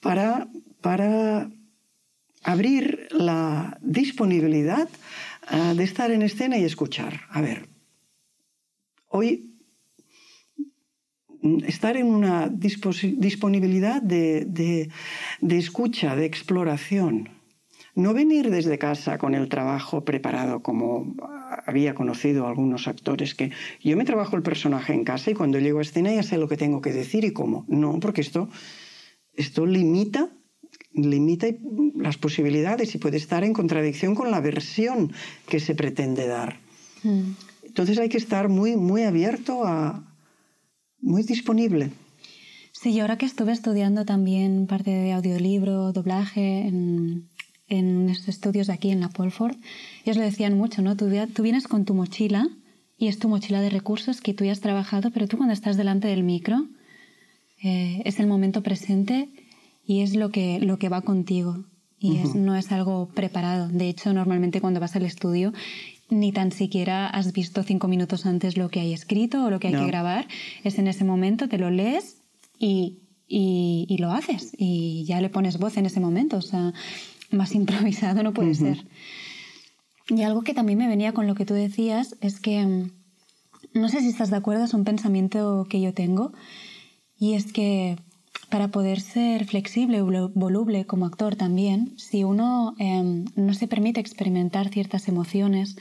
para, 0.01 0.49
para 0.81 1.51
abrir 2.43 3.09
la 3.11 3.79
disponibilidad 3.83 4.89
ah, 5.49 5.75
de 5.75 5.85
estar 5.85 6.11
en 6.11 6.23
escena 6.23 6.59
y 6.59 6.65
escuchar. 6.65 7.23
A 7.31 7.41
ver, 7.41 7.69
hoy 9.09 9.57
mm, 11.43 11.65
estar 11.65 11.97
en 11.97 12.07
una 12.07 12.49
disponibilidad 12.49 14.01
de 14.01 14.91
escucha, 15.49 16.15
de 16.15 16.27
exploración, 16.27 17.36
no 17.97 18.15
venir 18.15 18.51
desde 18.51 18.79
casa 18.79 19.19
con 19.19 19.35
el 19.35 19.49
trabajo 19.49 20.05
preparado 20.05 20.63
como 20.63 21.17
había 21.67 21.95
conocido 21.95 22.47
algunos 22.47 22.87
actores 22.87 23.35
que 23.35 23.51
yo 23.83 23.97
me 23.97 24.05
trabajo 24.05 24.37
el 24.37 24.43
personaje 24.43 24.93
en 24.93 25.03
casa 25.03 25.31
y 25.31 25.35
cuando 25.35 25.59
llego 25.59 25.81
a 25.81 25.83
escena 25.83 26.13
ya 26.13 26.23
sé 26.23 26.37
lo 26.37 26.47
que 26.47 26.57
tengo 26.57 26.81
que 26.81 26.93
decir 26.93 27.25
y 27.25 27.33
cómo. 27.33 27.65
No, 27.69 27.99
porque 27.99 28.21
esto, 28.21 28.49
esto 29.35 29.67
limita 29.67 30.31
limita 30.93 31.47
las 31.95 32.17
posibilidades 32.17 32.95
y 32.95 32.99
puede 32.99 33.17
estar 33.19 33.45
en 33.45 33.53
contradicción 33.53 34.15
con 34.15 34.31
la 34.31 34.41
versión 34.41 35.13
que 35.49 35.61
se 35.61 35.75
pretende 35.75 36.27
dar. 36.27 36.59
Mm. 37.03 37.33
Entonces 37.65 37.99
hay 37.99 38.09
que 38.09 38.17
estar 38.17 38.49
muy, 38.49 38.77
muy 38.77 39.03
abierto 39.03 39.65
a, 39.65 40.03
muy 41.01 41.23
disponible. 41.23 41.91
Sí, 42.73 42.91
y 42.91 43.01
ahora 43.01 43.19
que 43.19 43.27
estuve 43.27 43.53
estudiando 43.53 44.05
también 44.05 44.67
parte 44.67 44.91
de 44.91 45.13
audiolibro, 45.13 45.93
doblaje 45.93 46.67
en, 46.67 47.29
en 47.69 48.09
estos 48.09 48.29
estudios 48.29 48.69
de 48.69 48.75
aquí 48.75 48.91
en 48.91 49.01
la 49.01 49.09
Polford, 49.09 49.57
ellos 50.05 50.17
lo 50.17 50.23
decían 50.23 50.57
mucho, 50.57 50.83
¿no? 50.83 50.97
Tú, 50.97 51.11
tú, 51.35 51.43
vienes 51.43 51.67
con 51.67 51.85
tu 51.85 51.95
mochila 51.95 52.49
y 52.97 53.09
es 53.09 53.19
tu 53.19 53.29
mochila 53.29 53.61
de 53.61 53.71
recursos 53.71 54.21
que 54.21 54.35
tú 54.35 54.45
ya 54.45 54.53
has 54.53 54.61
trabajado, 54.61 55.11
pero 55.11 55.27
tú 55.27 55.37
cuando 55.37 55.53
estás 55.53 55.77
delante 55.77 56.09
del 56.09 56.23
micro 56.23 56.67
eh, 57.63 58.03
es 58.05 58.21
el 58.21 58.27
momento 58.27 58.63
presente 58.63 59.29
y 59.85 60.03
es 60.03 60.15
lo 60.15 60.31
que, 60.31 60.61
lo 60.61 60.79
que 60.79 60.89
va 60.89 61.03
contigo 61.03 61.65
y 61.99 62.19
no 62.35 62.55
es 62.57 62.73
algo 62.73 63.09
preparado. 63.09 63.69
De 63.69 63.89
hecho, 63.89 64.13
normalmente 64.13 64.61
cuando 64.61 64.81
vas 64.81 64.97
al 64.97 65.05
estudio 65.05 65.53
ni 66.09 66.33
tan 66.33 66.53
siquiera 66.53 67.09
has 67.09 67.33
visto 67.33 67.63
cinco 67.63 67.89
minutos 67.89 68.27
antes 68.27 68.57
lo 68.57 68.69
que 68.69 68.81
hay 68.81 68.93
escrito 68.93 69.45
o 69.45 69.51
lo 69.51 69.59
que 69.59 69.69
hay 69.69 69.75
que 69.75 69.87
grabar. 69.87 70.29
Es 70.63 70.79
en 70.79 70.87
ese 70.87 71.05
momento, 71.05 71.49
te 71.49 71.59
lo 71.59 71.71
lees 71.71 72.23
y, 72.59 72.99
y, 73.27 73.87
y, 73.89 73.99
lo 73.99 74.13
haces 74.13 74.53
y 74.57 75.05
ya 75.05 75.21
le 75.21 75.31
pones 75.31 75.59
voz 75.59 75.77
en 75.77 75.87
ese 75.87 76.01
momento. 76.01 76.37
O 76.37 76.43
sea, 76.43 76.73
más 77.31 77.55
improvisado 77.61 78.23
no 78.23 78.33
puede 78.33 78.55
ser. 78.55 78.87
Y 80.09 80.23
algo 80.23 80.43
que 80.43 80.55
también 80.55 80.79
me 80.79 80.89
venía 80.89 81.13
con 81.13 81.27
lo 81.27 81.35
que 81.35 81.47
tú 81.47 81.55
decías 81.55 82.17
es 82.21 82.41
que, 82.41 82.65
mm, 82.65 82.91
no 83.75 83.89
sé 83.89 84.01
si 84.01 84.09
estás 84.09 84.31
de 84.31 84.37
acuerdo, 84.37 84.65
es 84.65 84.75
un 84.75 84.85
pensamiento 84.85 85.67
que 85.69 85.81
yo 85.81 85.93
tengo, 85.93 86.33
y 87.19 87.35
es 87.35 87.53
que 87.53 87.97
para 88.51 88.69
poder 88.69 89.01
ser 89.01 89.45
flexible 89.45 90.01
o 90.01 90.29
voluble 90.29 90.87
como 90.87 91.07
actor 91.07 91.35
también, 91.35 91.93
si 91.97 92.23
uno 92.23 92.75
em, 92.79 93.25
no 93.35 93.55
se 93.55 93.67
permite 93.67 94.01
experimentar 94.01 94.69
ciertas 94.69 95.09
emociones 95.09 95.77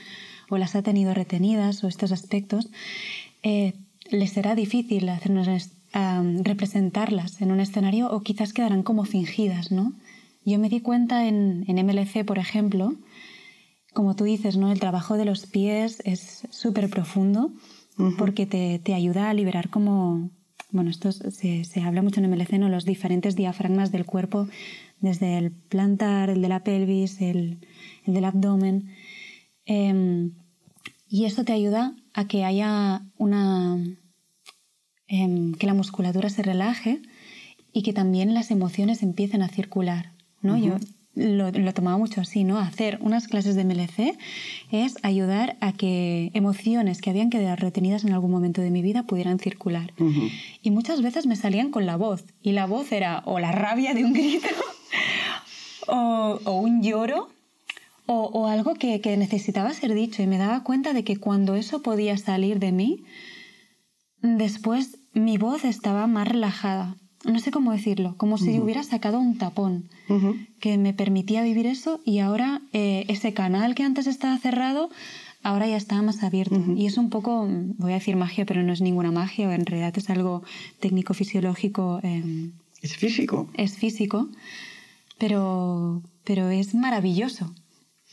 o 0.48 0.58
las 0.58 0.74
ha 0.74 0.82
tenido 0.82 1.14
retenidas 1.14 1.84
o 1.84 1.88
estos 1.88 2.12
aspectos, 2.12 2.68
eh, 3.42 3.74
le 4.10 4.26
será 4.26 4.54
difícil 4.54 5.08
hacernos, 5.08 5.48
representarlas 6.42 7.40
en 7.40 7.52
un 7.52 7.60
escenario 7.60 8.10
o 8.10 8.20
quizás 8.20 8.52
quedarán 8.52 8.82
como 8.82 9.04
fingidas, 9.04 9.70
¿no? 9.70 9.92
Yo 10.46 10.60
me 10.60 10.68
di 10.68 10.80
cuenta 10.80 11.26
en, 11.26 11.64
MLC, 11.66 12.24
por 12.24 12.38
ejemplo, 12.38 12.94
como 13.92 14.14
tú 14.14 14.22
dices, 14.22 14.56
¿no? 14.56 14.70
el 14.70 14.78
trabajo 14.78 15.16
de 15.16 15.24
los 15.24 15.44
pies 15.46 16.00
es 16.04 16.46
súper 16.50 16.88
profundo 16.88 17.50
porque 18.16 18.46
te, 18.46 18.94
ayuda 18.94 19.28
a 19.28 19.34
liberar 19.34 19.70
como, 19.70 20.30
bueno, 20.70 20.90
esto 20.90 21.10
se, 21.10 21.64
habla 21.82 22.00
mucho 22.02 22.20
en 22.20 22.30
MLC, 22.30 22.60
¿no? 22.60 22.68
los 22.68 22.84
diferentes 22.84 23.34
diafragmas 23.34 23.90
del 23.90 24.06
cuerpo, 24.06 24.46
desde 25.00 25.36
el 25.36 25.50
plantar, 25.50 26.30
el 26.30 26.42
de 26.42 26.48
la 26.48 26.62
pelvis, 26.62 27.20
el, 27.20 27.58
del 28.06 28.24
abdomen. 28.24 28.94
Em, 29.64 30.30
y 31.08 31.24
esto 31.24 31.44
te 31.44 31.54
ayuda 31.54 31.96
a 32.14 32.28
que 32.28 32.44
haya 32.44 33.02
una... 33.18 33.78
Em, 35.08 35.54
que 35.54 35.66
la 35.66 35.74
musculatura 35.74 36.30
se 36.30 36.44
relaje 36.44 37.02
y 37.72 37.82
que 37.82 37.92
también 37.92 38.32
las 38.32 38.52
emociones 38.52 39.02
empiecen 39.02 39.42
a 39.42 39.48
circular. 39.48 40.15
¿No? 40.46 40.56
Yo 40.56 40.78
lo, 41.16 41.50
lo, 41.50 41.74
tomaba 41.74 41.96
mucho 41.96 42.20
así, 42.20 42.44
¿no? 42.44 42.58
Hacer 42.58 42.98
unas 43.00 43.26
clases 43.26 43.56
de 43.56 43.64
MLC 43.64 44.18
es 44.70 44.96
ayudar 45.02 45.56
a 45.60 45.72
que 45.72 46.30
emociones 46.34 47.00
que 47.00 47.10
habían 47.10 47.30
quedado 47.30 47.56
retenidas 47.56 48.04
en 48.04 48.12
algún 48.12 48.30
momento 48.30 48.60
de 48.60 48.70
mi 48.70 48.82
vida 48.82 49.04
pudieran 49.04 49.38
circular. 49.38 49.94
Y 50.62 50.70
muchas 50.70 51.00
veces 51.00 51.26
me 51.26 51.34
salían 51.34 51.70
con 51.70 51.86
la 51.86 51.96
voz. 51.96 52.24
Y 52.42 52.52
la 52.52 52.66
voz 52.66 52.92
era 52.92 53.22
o 53.24 53.38
la 53.38 53.50
rabia 53.50 53.94
de 53.94 54.04
un 54.04 54.12
grito, 54.12 54.48
o, 55.88 56.38
o, 56.44 56.52
un 56.60 56.82
lloro, 56.82 57.30
o, 58.04 58.24
o 58.26 58.46
algo 58.46 58.74
que, 58.74 59.00
que, 59.00 59.16
necesitaba 59.16 59.72
ser 59.72 59.94
dicho. 59.94 60.22
Y 60.22 60.26
me 60.26 60.36
daba 60.36 60.64
cuenta 60.64 60.92
de 60.92 61.02
que 61.02 61.16
cuando 61.16 61.54
eso 61.56 61.80
podía 61.80 62.18
salir 62.18 62.58
de 62.58 62.72
mí, 62.72 63.04
después 64.20 64.98
mi 65.14 65.38
voz 65.38 65.64
estaba 65.64 66.06
más 66.06 66.28
relajada 66.28 66.96
no 67.26 67.38
sé 67.40 67.50
cómo 67.50 67.72
decirlo, 67.72 68.14
como 68.16 68.38
si 68.38 68.58
hubiera 68.58 68.82
sacado 68.82 69.18
un 69.18 69.38
tapón 69.38 69.88
que 70.60 70.78
me 70.78 70.94
permitía 70.94 71.42
vivir 71.42 71.66
eso 71.66 72.00
y 72.04 72.20
ahora 72.20 72.62
eh, 72.72 73.04
ese 73.08 73.34
canal 73.34 73.74
que 73.74 73.82
antes 73.82 74.06
estaba 74.06 74.38
cerrado, 74.38 74.90
ahora 75.42 75.66
ya 75.66 75.76
está 75.76 76.00
más 76.02 76.22
abierto. 76.22 76.60
Y 76.76 76.86
es 76.86 76.98
un 76.98 77.10
poco, 77.10 77.46
voy 77.78 77.92
a 77.92 77.96
decir 77.96 78.16
magia, 78.16 78.46
pero 78.46 78.62
no 78.62 78.72
es 78.72 78.80
ninguna 78.80 79.12
magia, 79.12 79.54
en 79.54 79.66
realidad 79.66 79.96
es 79.96 80.10
algo 80.10 80.42
técnico-fisiológico. 80.80 82.00
Em, 82.02 82.52
es 82.82 82.96
físico. 82.96 83.48
Es 83.54 83.76
físico, 83.76 84.28
pero, 85.18 86.02
pero 86.24 86.50
es 86.50 86.74
maravilloso, 86.74 87.54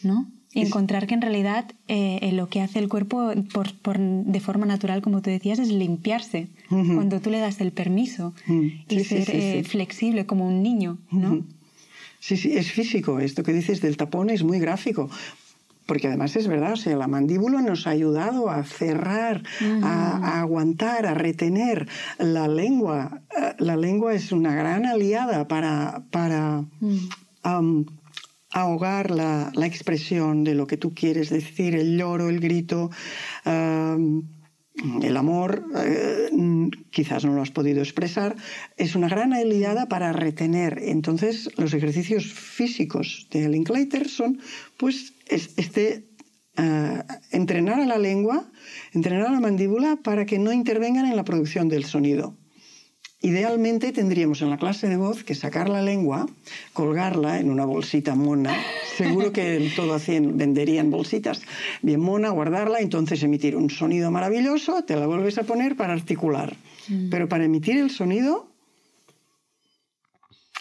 ¿no? 0.03 0.31
Y 0.53 0.61
encontrar 0.61 1.07
que 1.07 1.15
en 1.15 1.21
realidad 1.21 1.71
eh, 1.87 2.31
lo 2.33 2.47
que 2.47 2.61
hace 2.61 2.77
el 2.77 2.87
cuerpo 2.87 3.33
por, 3.51 3.73
por, 3.79 3.97
de 3.99 4.39
forma 4.39 4.67
natural, 4.67 5.01
como 5.01 5.21
tú 5.23 5.31
decías, 5.31 5.57
es 5.57 5.69
limpiarse. 5.69 6.49
Cuando 6.95 7.19
tú 7.19 7.29
le 7.29 7.39
das 7.39 7.61
el 7.61 7.71
permiso 7.71 8.33
y 8.87 9.03
ser 9.03 9.29
eh, 9.29 9.63
flexible 9.63 10.25
como 10.25 10.47
un 10.47 10.63
niño, 10.63 10.97
¿no? 11.11 11.43
Sí, 12.19 12.37
sí, 12.37 12.55
es 12.55 12.71
físico. 12.71 13.19
Esto 13.19 13.43
que 13.43 13.51
dices 13.51 13.81
del 13.81 13.97
tapón 13.97 14.29
es 14.29 14.43
muy 14.43 14.59
gráfico. 14.59 15.09
Porque 15.85 16.07
además 16.07 16.37
es 16.37 16.47
verdad, 16.47 16.73
o 16.73 16.77
sea, 16.77 16.95
la 16.95 17.09
mandíbula 17.09 17.61
nos 17.61 17.87
ha 17.87 17.89
ayudado 17.89 18.49
a 18.49 18.63
cerrar, 18.63 19.43
a, 19.81 20.39
aguantar, 20.39 21.05
a 21.05 21.13
retener 21.13 21.89
la 22.17 22.47
lengua. 22.47 23.21
Eh, 23.37 23.55
la 23.59 23.75
lengua 23.75 24.13
es 24.13 24.31
una 24.31 24.55
gran 24.55 24.85
aliada 24.85 25.49
para, 25.49 26.05
para 26.09 26.63
ahogar 28.51 29.11
la, 29.11 29.51
la, 29.53 29.65
expresión 29.65 30.45
de 30.45 30.55
lo 30.55 30.67
que 30.67 30.77
tú 30.77 30.93
quieres 30.93 31.29
decir, 31.29 31.75
el 31.75 31.97
lloro, 31.97 32.29
el 32.29 32.39
grito. 32.39 32.89
El 35.01 35.17
amor, 35.17 35.65
eh, 35.77 36.29
quizás 36.89 37.25
no 37.25 37.33
lo 37.33 37.41
has 37.41 37.51
podido 37.51 37.81
expresar, 37.81 38.35
es 38.75 38.95
una 38.95 39.07
gran 39.07 39.33
aliada 39.33 39.87
para 39.87 40.11
retener. 40.13 40.79
Entonces, 40.81 41.49
los 41.57 41.73
ejercicios 41.73 42.25
físicos 42.25 43.27
de 43.31 43.49
Linklater 43.49 44.09
son 44.09 44.39
pues 44.77 45.13
este, 45.27 46.09
uh, 46.57 47.03
entrenar 47.31 47.79
a 47.81 47.85
la 47.85 47.97
lengua, 47.97 48.51
entrenar 48.93 49.27
a 49.27 49.31
la 49.31 49.39
mandíbula 49.39 49.97
para 49.97 50.25
que 50.25 50.39
no 50.39 50.51
intervengan 50.51 51.05
en 51.05 51.15
la 51.15 51.23
producción 51.23 51.69
del 51.69 51.85
sonido. 51.85 52.37
Idealmente 53.23 53.93
tendríamos 53.93 54.41
en 54.41 54.49
la 54.49 54.57
clase 54.57 54.89
de 54.89 54.97
voz 54.97 55.23
que 55.23 55.33
sacar 55.33 55.69
la 55.69 55.81
lengua, 55.81 56.27
colgarla 56.73 57.39
en 57.39 57.49
una 57.49 57.63
bolsita 57.63 58.15
mona. 58.15 58.53
Seguro 58.97 59.31
que 59.31 59.71
todo 59.75 59.93
así 59.93 60.19
venderían 60.19 60.91
bolsitas 60.91 61.41
bien 61.81 62.01
mona, 62.01 62.29
guardarla, 62.29 62.81
entonces 62.81 63.23
emitir 63.23 63.55
un 63.55 63.69
sonido 63.69 64.11
maravilloso, 64.11 64.83
te 64.83 64.97
la 64.97 65.07
vuelves 65.07 65.37
a 65.37 65.43
poner 65.43 65.77
para 65.77 65.93
articular. 65.93 66.55
Mm. 66.89 67.09
Pero 67.09 67.29
para 67.29 67.45
emitir 67.45 67.77
el 67.77 67.89
sonido, 67.89 68.51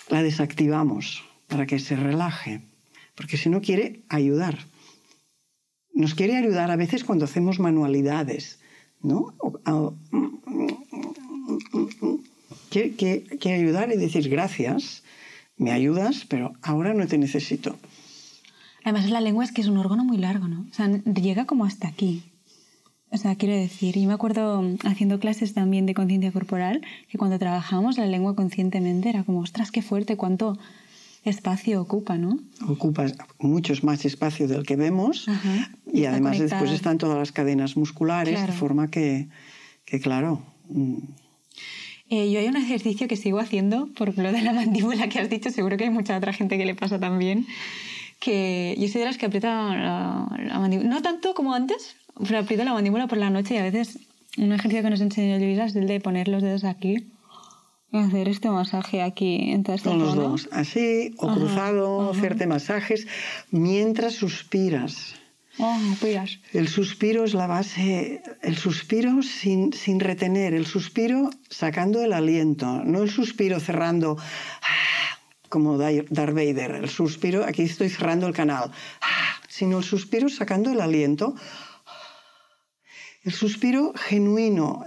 la 0.09 0.23
desactivamos 0.23 1.25
para 1.49 1.67
que 1.67 1.81
se 1.81 1.97
relaje 1.97 2.63
porque 3.15 3.37
si 3.37 3.49
no 3.49 3.61
quiere 3.61 4.03
ayudar. 4.09 4.59
Nos 5.95 6.15
quiere 6.15 6.37
ayudar 6.37 6.71
a 6.71 6.77
veces 6.77 7.05
cuando 7.05 7.27
hacemos 7.27 7.61
manualidades, 7.61 8.59
¿no? 9.03 9.35
Quiere, 12.71 13.25
ayudar 13.55 13.93
y 13.93 13.97
decir 13.97 14.29
gracias, 14.29 15.03
me 15.57 15.73
ayudas, 15.73 16.25
pero 16.29 16.53
ahora 16.63 16.95
no 16.95 17.07
te 17.07 17.19
necesito. 17.19 17.77
Además, 18.85 19.09
la 19.11 19.21
lengua 19.21 19.45
es 19.45 19.53
que 19.53 19.61
es 19.61 19.69
un 19.69 19.79
órgano 19.79 20.05
muy 20.05 20.17
largo, 20.17 20.49
¿no? 20.49 20.67
O 20.71 20.75
sea, 20.75 20.89
llega 20.89 21.47
como 21.47 21.65
hasta 21.65 21.89
aquí. 21.89 22.23
O 23.11 23.17
sea, 23.17 23.37
quiero 23.37 23.55
decir, 23.55 23.99
yo 23.99 24.09
me 24.09 24.15
acuerdo 24.15 24.65
haciendo 24.85 25.21
clases 25.21 25.53
también 25.53 25.87
de 25.87 25.95
conciencia 25.95 26.33
corporal, 26.33 26.81
que 27.09 27.19
cuando 27.19 27.39
trabajábamos 27.39 27.99
la 27.99 28.07
lengua 28.07 28.35
conscientemente 28.35 29.11
era 29.11 29.23
como, 29.23 29.41
ostras, 29.41 29.71
qué 29.71 29.83
fuerte, 29.83 30.17
cuánto, 30.17 30.59
espacio 31.25 31.81
ocupa, 31.81 32.19
¿no? 32.19 32.39
Ocupa 32.67 33.07
muchos 33.39 33.85
más 33.85 34.05
espacio 34.05 34.49
del 34.49 34.65
que 34.65 34.77
vemos 34.77 35.27
y 35.93 36.05
además 36.07 36.39
después 36.39 36.71
están 36.73 36.99
todas 36.99 37.19
las 37.19 37.33
cadenas 37.33 37.77
musculares, 37.77 38.47
de 38.47 38.53
forma 38.53 38.89
que, 38.89 39.29
que 39.85 40.01
claro. 40.01 40.43
Eh, 42.15 42.31
yo 42.31 42.41
hay 42.41 42.47
un 42.47 42.59
ejercicio 42.59 43.09
que 43.09 43.17
sigo 43.17 43.39
haciendo, 43.39 43.89
por 43.97 44.19
lo 44.19 44.33
de 44.33 44.43
la 44.43 44.53
mandíbula 44.53 45.09
que 45.09 45.19
has 45.19 45.31
dicho, 45.31 45.49
seguro 45.49 45.79
que 45.79 45.85
hay 45.85 45.91
mucha 45.91 46.15
otra 46.15 46.35
gente 46.35 46.59
que 46.59 46.67
le 46.67 46.75
pasa 46.75 47.01
también, 47.01 47.47
que 48.21 48.75
yo 48.79 48.87
soy 48.89 49.01
de 49.01 49.07
las 49.07 49.17
que 49.17 49.25
aprieta 49.25 49.75
la, 49.75 50.59
mandíbula, 50.59 50.91
no 50.91 51.01
tanto 51.01 51.33
como 51.33 51.55
antes, 51.55 51.97
pero 52.19 52.41
aprieto 52.41 52.65
la 52.65 52.75
mandíbula 52.75 53.07
por 53.07 53.17
la 53.17 53.31
noche 53.31 53.55
y 53.55 53.57
a 53.57 53.63
veces 53.63 53.99
un 54.37 54.53
ejercicio 54.53 54.83
que 54.83 54.91
nos 54.91 55.01
enseñó 55.01 55.39
Luisa 55.39 55.65
es 55.65 55.75
el 55.75 55.87
de 55.87 56.01
poner 56.01 56.29
los 56.29 56.43
dedos 56.43 56.65
aquí 56.65 56.99
hacer 57.93 58.29
este 58.29 58.51
masaje 58.51 59.01
aquí 59.01 59.51
en 59.51 59.63
toda 59.63 59.77
esta 59.77 59.89
Con 59.89 59.99
los 60.01 60.15
dos, 60.15 60.49
así 60.53 61.15
o 61.17 61.33
cruzado, 61.33 62.11
hacerte 62.11 62.47
masajes 62.47 63.07
mientras 63.51 64.15
suspiras. 64.15 65.15
Oh, 65.59 65.79
el 66.55 66.69
suspiro 66.69 67.25
es 67.25 67.35
la 67.35 67.47
base, 67.47 68.23
el 68.41 68.57
suspiro 68.57 69.23
sin, 69.23 69.75
sin, 69.75 70.01
retener, 70.01 70.55
el 70.55 70.65
suspiro 70.65 71.29
sacando 71.51 72.03
el 72.03 72.15
aliento, 72.15 72.83
no 72.85 73.03
el 73.03 73.11
suspiro 73.11 73.61
cerrando 73.61 74.17
ah, 74.19 75.19
como 75.51 75.77
Darth 75.77 76.35
Vader, 76.35 76.77
el 76.77 76.89
suspiro, 76.89 77.45
aquí 77.45 77.63
estoy 77.65 77.91
cerrando 77.91 78.27
el 78.27 78.33
canal, 78.33 78.73
ah, 79.03 79.41
sino 79.49 79.79
el 79.79 79.85
suspiro 79.85 80.31
sacando 80.31 80.73
el 80.73 80.81
aliento, 80.81 81.35
el 83.23 83.33
suspiro 83.33 83.93
genuino. 83.95 84.85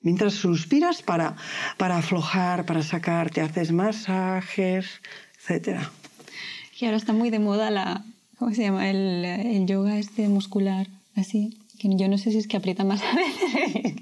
Mientras 0.00 0.34
suspiras 0.34 1.02
para, 1.02 1.36
para 1.78 1.96
aflojar, 1.96 2.66
para 2.66 2.82
sacar, 2.82 3.30
te 3.30 3.40
haces 3.40 3.72
masajes, 3.72 5.00
etc. 5.48 5.80
Y 6.78 6.84
ahora 6.84 6.98
está 6.98 7.12
muy 7.12 7.30
de 7.30 7.38
moda 7.38 7.70
la, 7.70 8.04
¿cómo 8.38 8.54
se 8.54 8.62
llama? 8.62 8.90
El, 8.90 9.24
el 9.24 9.66
yoga 9.66 9.98
este 9.98 10.28
muscular, 10.28 10.86
así. 11.14 11.56
Que 11.78 11.88
yo 11.96 12.08
no 12.08 12.18
sé 12.18 12.30
si 12.30 12.38
es 12.38 12.48
que 12.48 12.56
aprieta 12.56 12.84
más 12.84 13.02
a 13.02 13.14
veces. 13.14 13.94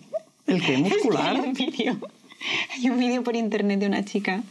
¿El 0.47 0.61
qué? 0.61 0.79
¿Muscular? 0.79 1.37
hay 1.37 1.41
un 1.41 1.53
vídeo. 1.53 1.99
Hay 2.73 2.91
un 2.91 2.99
vídeo 2.99 3.23
por 3.23 3.37
internet 3.37 3.81
de 3.81 3.87
una 3.87 4.05
chica 4.05 4.43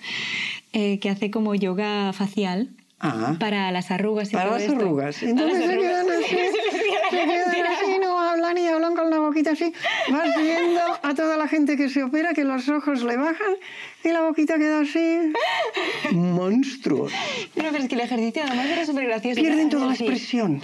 eh, 0.72 1.00
que 1.00 1.10
hace 1.10 1.32
como 1.32 1.54
yoga 1.56 2.14
facial. 2.14 2.70
Ah. 3.06 3.36
para 3.38 3.70
las 3.74 3.92
arrugas 3.92 4.30
y 4.30 4.32
para 4.32 4.46
todo 4.46 4.60
las 4.60 4.70
arrugas. 4.70 5.24
Entonces 5.24 5.66
se 5.66 5.78
quedan 5.78 6.10
así, 6.10 6.38
se 7.10 7.18
quedan 7.18 7.66
así, 7.66 8.00
no 8.02 8.18
hablan 8.18 8.58
y 8.58 8.66
hablan 8.66 8.96
con 8.96 9.10
la 9.10 9.20
boquita 9.20 9.52
así. 9.52 9.74
Vas 10.10 10.30
viendo 10.42 10.80
a 11.02 11.14
toda 11.14 11.36
la 11.36 11.50
gente 11.50 11.76
que 11.76 11.90
se 11.90 12.02
opera 12.02 12.34
que 12.34 12.46
los 12.46 12.70
ojos 12.70 13.04
le 13.04 13.18
bajan 13.18 13.56
y 14.06 14.08
la 14.08 14.22
boquita 14.22 14.58
queda 14.58 14.80
así. 14.80 15.34
Monstruos. 16.14 17.12
No, 17.56 17.64
pero 17.64 17.78
es 17.78 17.88
que 17.88 17.96
el 17.96 18.02
ejercicio 18.02 18.44
además 18.46 18.68
era 18.68 18.86
súper 18.86 19.06
gracioso. 19.06 19.42
Pierden 19.42 19.70
toda 19.70 19.88
la 19.88 19.94
expresión. 19.94 20.62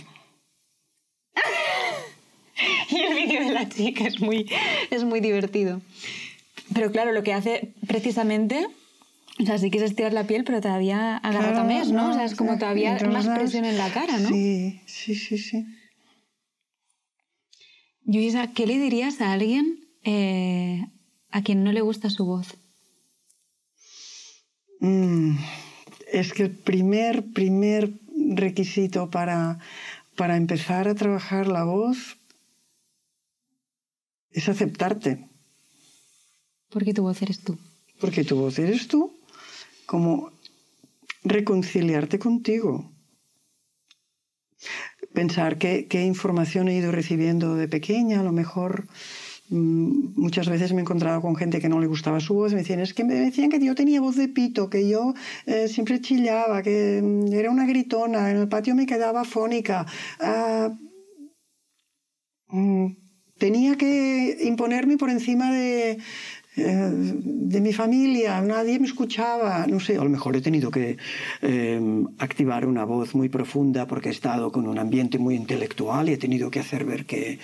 y 2.90 2.96
el 2.96 3.16
vídeo 3.16 3.46
de 3.46 3.52
la 3.52 3.68
chica 3.68 4.06
es 4.06 4.20
muy, 4.20 4.50
es 4.90 5.04
muy 5.04 5.20
divertido. 5.20 5.82
Pero 6.74 6.92
claro, 6.92 7.12
lo 7.12 7.24
que 7.24 7.34
hace 7.34 7.74
precisamente 7.88 8.68
o 9.42 9.46
sea, 9.46 9.58
sí 9.58 9.72
quieres 9.72 9.92
estirar 9.92 10.12
la 10.12 10.28
piel, 10.28 10.44
pero 10.44 10.60
todavía 10.60 11.16
agarra 11.18 11.54
claro, 11.54 11.86
¿no? 11.94 12.10
O 12.10 12.14
sea, 12.14 12.26
es 12.26 12.36
como 12.36 12.58
todavía 12.58 12.98
más 13.10 13.26
presión 13.28 13.64
en 13.64 13.78
la 13.78 13.90
cara, 13.90 14.20
¿no? 14.20 14.28
Sí, 14.28 14.82
sí, 14.86 15.16
sí, 15.16 15.38
sí. 15.38 15.66
Luisa, 18.04 18.48
¿qué 18.48 18.68
le 18.68 18.78
dirías 18.80 19.22
a 19.22 19.32
alguien 19.32 19.88
eh, 20.04 20.86
a 21.32 21.42
quien 21.42 21.64
no 21.64 21.72
le 21.72 21.80
gusta 21.80 22.10
su 22.10 22.26
voz? 22.26 22.58
Mm, 24.80 25.38
es 26.12 26.34
que 26.34 26.44
el 26.44 26.52
primer, 26.52 27.32
primer 27.34 27.94
requisito 28.36 29.10
para, 29.10 29.60
para 30.15 30.38
empezar 30.38 30.88
a 30.88 30.96
trabajar 30.96 31.48
la 31.48 31.63
voz 31.63 32.18
es 34.32 34.48
aceptarte. 34.48 35.28
Porque 36.70 36.94
tu 36.94 37.04
voz 37.04 37.22
eres 37.22 37.42
tú. 37.42 37.58
Porque 38.00 38.24
tu 38.24 38.38
voz 38.38 38.60
eres 38.60 38.88
tú 38.88 39.13
como 39.86 40.32
reconciliarte 41.24 42.20
contigo. 42.20 42.92
Pensar 45.13 45.58
qué, 45.58 45.88
qué 45.88 46.04
información 46.04 46.68
he 46.68 46.76
ido 46.76 46.92
recibiendo 46.92 47.56
de 47.56 47.68
pequeña, 47.68 48.20
a 48.20 48.24
lo 48.24 48.32
mejor 48.32 48.88
muchas 49.50 50.48
veces 50.48 50.74
me 50.74 50.80
he 50.80 50.82
encontrado 50.82 51.22
con 51.22 51.36
gente 51.36 51.60
que 51.60 51.70
no 51.70 51.80
le 51.80 51.88
gustaba 51.88 52.20
su 52.20 52.36
voz, 52.36 52.54
me 52.54 52.60
decían, 52.60 52.80
es 52.80 52.94
que 52.94 53.04
me 53.04 53.16
decían 53.16 53.50
que 53.50 53.64
yo 53.64 53.76
tenía 53.76 54.02
voz 54.02 54.16
de 54.16 54.28
pito, 54.28 54.70
que 54.70 54.88
yo 54.88 55.14
eh, 55.46 55.68
siempre 55.68 56.02
chillaba, 56.02 56.62
que 56.62 57.02
mm, 57.04 57.34
era 57.34 57.50
una 57.50 57.66
gritona, 57.66 58.32
en 58.32 58.38
el 58.38 58.48
patio 58.48 58.76
me 58.76 58.86
quedaba 58.86 59.26
fónica. 59.26 59.86
Ah, 60.20 60.70
mm, 62.50 62.88
tenía 63.38 63.76
que 63.76 64.38
imponerme 64.44 64.98
por 64.98 65.10
encima 65.10 65.52
de, 65.52 65.98
eh, 66.60 66.91
de 66.91 67.62
mi 67.62 67.74
familia, 67.74 68.41
nadie 68.41 68.80
me 68.80 68.88
escuchaba, 68.88 69.65
no 69.67 69.80
sé, 69.80 69.98
a 69.98 70.04
lo 70.04 70.10
mejor 70.10 70.36
he 70.36 70.41
tenido 70.41 70.69
que 70.69 70.98
eh, 71.41 72.06
activar 72.17 72.65
una 72.65 72.84
voz 72.86 73.15
muy 73.15 73.30
profunda 73.30 73.88
porque 73.88 74.10
he 74.10 74.12
estado 74.12 74.52
con 74.52 74.67
un 74.67 74.78
ambiente 74.78 75.17
muy 75.17 75.36
intelectual 75.36 76.10
y 76.10 76.13
he 76.13 76.17
tenido 76.17 76.52
que 76.52 76.60
hacer 76.60 76.86
ver 76.86 77.06
que, 77.06 77.39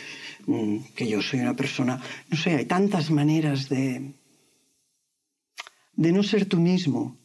mm, 0.45 0.78
que 0.95 1.08
yo 1.08 1.21
soy 1.21 1.39
una 1.39 1.56
persona, 1.56 2.01
no 2.30 2.38
sé, 2.38 2.56
hay 2.56 2.65
tantas 2.65 3.10
maneras 3.10 3.69
de, 3.69 4.13
de 5.93 6.12
no 6.12 6.21
ser 6.23 6.45
tú 6.45 6.60
mismo. 6.60 7.17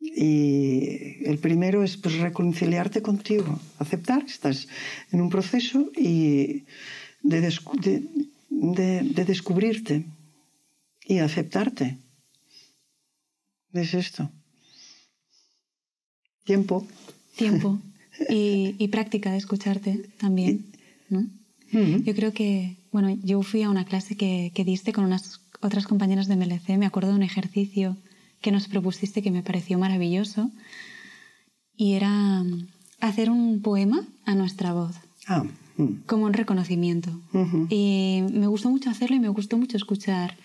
Y 0.00 1.24
el 1.24 1.38
primero 1.38 1.82
es 1.82 1.96
pues, 1.96 2.18
reconciliarte 2.18 3.02
contigo, 3.02 3.58
aceptar 3.78 4.24
que 4.24 4.32
estás 4.32 4.68
en 5.12 5.20
un 5.20 5.30
proceso 5.30 5.90
y 5.96 6.64
de, 7.22 7.40
de 7.40 8.02
de, 8.60 9.24
descubrirte 9.24 10.06
y 11.06 11.18
aceptarte. 11.18 11.98
Es 13.72 13.94
esto. 13.94 14.30
Tiempo. 16.44 16.86
Tiempo. 17.36 17.78
Y, 18.28 18.74
y 18.80 18.88
práctica 18.88 19.30
de 19.30 19.36
escucharte 19.36 20.10
también, 20.18 20.72
¿no? 21.08 21.24
Yo 21.70 22.14
creo 22.16 22.32
que, 22.32 22.76
bueno, 22.90 23.16
yo 23.22 23.40
fui 23.42 23.62
a 23.62 23.70
una 23.70 23.84
clase 23.84 24.16
que, 24.16 24.50
que 24.56 24.64
diste 24.64 24.92
con 24.92 25.04
unas 25.04 25.40
otras 25.60 25.86
compañeras 25.86 26.26
de 26.26 26.34
MLC, 26.34 26.76
me 26.78 26.86
acuerdo 26.86 27.10
de 27.10 27.14
un 27.14 27.22
ejercicio 27.22 27.96
que 28.40 28.50
nos 28.50 28.66
propusiste 28.66 29.22
que 29.22 29.30
me 29.30 29.44
pareció 29.44 29.78
maravilloso 29.78 30.50
y 31.76 31.92
era 31.94 32.42
mm, 32.42 32.66
hacer 32.98 33.30
un 33.30 33.62
poema 33.62 34.04
a 34.24 34.34
nuestra 34.34 34.72
voz, 34.72 34.96
Ah, 35.28 35.44
mm. 35.78 36.02
como 36.06 36.26
un 36.26 36.34
reconocimiento. 36.34 37.10
Y 37.70 38.20
me 38.32 38.46
gustó 38.48 38.68
mucho 38.70 38.90
hacerlo 38.90 39.16
y 39.16 39.20
me 39.20 39.28
gustó 39.30 39.56
mucho 39.56 39.76
escuchar 39.78 40.36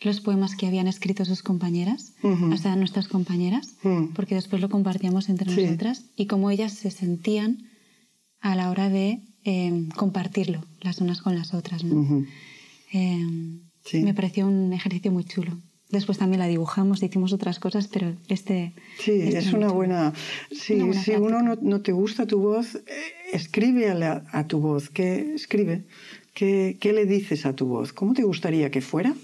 los 0.00 0.20
poemas 0.20 0.56
que 0.56 0.66
habían 0.66 0.88
escrito 0.88 1.24
sus 1.26 1.42
compañeras, 1.42 2.14
sea, 2.56 2.74
nuestras 2.74 3.06
compañeras, 3.06 3.76
Mm. 3.84 4.14
porque 4.14 4.34
después 4.34 4.60
lo 4.60 4.68
compartíamos 4.70 5.28
entre 5.28 5.54
Sí. 5.54 5.62
nosotras 5.62 6.06
y 6.16 6.26
cómo 6.26 6.50
ellas 6.50 6.72
se 6.72 6.90
sentían 6.90 7.68
a 8.40 8.54
la 8.56 8.70
hora 8.70 8.88
de 8.88 9.20
eh, 9.44 9.88
compartirlo 9.96 10.64
las 10.82 11.00
unas 11.00 11.22
con 11.22 11.34
las 11.34 11.54
otras. 11.54 11.82
Eh, 12.92 13.26
Sí. 13.84 14.02
Me 14.02 14.12
pareció 14.12 14.46
un 14.46 14.74
ejercicio 14.74 15.10
muy 15.10 15.24
chulo. 15.24 15.58
Después 15.90 16.18
también 16.18 16.38
la 16.40 16.46
dibujamos, 16.46 17.02
hicimos 17.02 17.32
otras 17.32 17.58
cosas, 17.58 17.88
pero 17.88 18.14
este... 18.28 18.74
Sí, 18.98 19.22
este 19.22 19.38
es 19.38 19.52
una 19.52 19.68
buena... 19.72 20.12
Sí, 20.52 20.74
Una 20.74 20.84
buena 20.86 21.02
si 21.02 21.10
uno 21.12 21.42
no, 21.42 21.56
no 21.60 21.80
te 21.82 21.90
gusta 21.92 22.26
tu 22.26 22.38
voz, 22.40 22.76
eh, 22.76 22.82
escribe 23.32 23.90
a, 23.90 23.94
la- 23.94 24.24
a 24.30 24.46
tu 24.46 24.60
voz. 24.60 24.88
¿Qué, 24.88 25.34
escribe. 25.34 25.84
¿Qué, 26.32 26.76
¿Qué 26.80 26.92
le 26.92 27.06
dices 27.06 27.44
a 27.44 27.56
tu 27.56 27.66
voz? 27.66 27.92
¿Cómo 27.92 28.14
te 28.14 28.22
gustaría 28.22 28.70
que 28.70 28.80
fuera? 28.80 29.14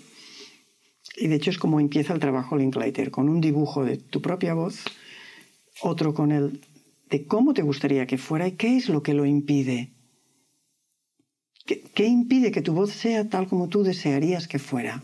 Y 1.16 1.28
de 1.28 1.36
hecho 1.36 1.50
es 1.50 1.58
como 1.58 1.78
empieza 1.78 2.12
el 2.12 2.18
trabajo 2.20 2.56
Linklater, 2.56 3.10
con 3.12 3.28
un 3.28 3.40
dibujo 3.40 3.84
de 3.84 3.96
tu 3.96 4.20
propia 4.20 4.54
voz, 4.54 4.82
otro 5.82 6.14
con 6.14 6.32
el 6.32 6.60
de 7.10 7.26
cómo 7.26 7.54
te 7.54 7.62
gustaría 7.62 8.06
que 8.08 8.18
fuera 8.18 8.48
y 8.48 8.52
qué 8.52 8.76
es 8.76 8.88
lo 8.88 9.02
que 9.04 9.14
lo 9.14 9.24
impide. 9.24 9.92
¿Qué, 11.64 11.80
qué 11.94 12.06
impide 12.06 12.50
que 12.50 12.60
tu 12.62 12.72
voz 12.74 12.90
sea 12.92 13.28
tal 13.28 13.46
como 13.46 13.68
tú 13.68 13.84
desearías 13.84 14.48
que 14.48 14.58
fuera? 14.58 15.02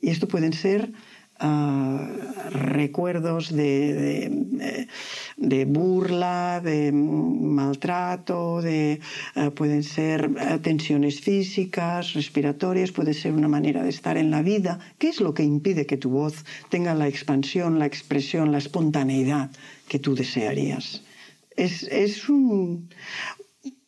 Y 0.00 0.10
esto 0.10 0.28
pueden 0.28 0.52
ser 0.52 0.92
ah, 1.40 2.08
recuerdos 2.50 3.52
de, 3.54 3.94
de- 3.94 4.88
de 5.36 5.64
burla, 5.66 6.60
de 6.64 6.90
maltrato, 6.92 8.60
de, 8.62 9.00
ah, 9.34 9.50
pueden 9.50 9.82
ser 9.82 10.30
ah, 10.38 10.58
tensiones 10.58 11.20
físicas, 11.20 12.14
respiratorias, 12.14 12.92
puede 12.92 13.14
ser 13.14 13.32
una 13.32 13.48
manera 13.48 13.82
de 13.82 13.90
estar 13.90 14.16
en 14.16 14.30
la 14.30 14.42
vida. 14.42 14.78
¿Qué 14.98 15.08
es 15.08 15.20
lo 15.20 15.34
que 15.34 15.44
impide 15.44 15.86
que 15.86 15.96
tu 15.96 16.10
voz 16.10 16.44
tenga 16.70 16.94
la 16.94 17.08
expansión, 17.08 17.78
la 17.78 17.86
expresión, 17.86 18.50
la 18.52 18.58
espontaneidad 18.58 19.50
que 19.88 19.98
tú 19.98 20.14
desearías? 20.14 21.02
Es, 21.56 21.82
es 21.84 22.28
un, 22.28 22.88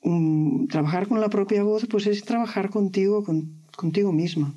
un- 0.03 0.67
trabajar 0.69 1.07
con 1.09 1.21
la 1.21 1.29
propia 1.31 1.63
voz, 1.63 1.87
pues 1.87 2.07
es 2.07 2.25
trabajar 2.25 2.71
contigo, 2.71 3.23
con- 3.25 3.63
contigo 3.77 4.13
misma. 4.13 4.55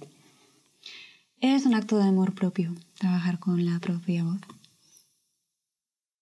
Es 1.45 1.65
un 1.65 1.75
acto 1.75 1.97
de 1.97 2.05
amor 2.05 2.33
propio, 2.33 2.73
trabajar 2.97 3.37
con 3.37 3.65
la 3.65 3.77
propia 3.79 4.23
voz. 4.23 4.39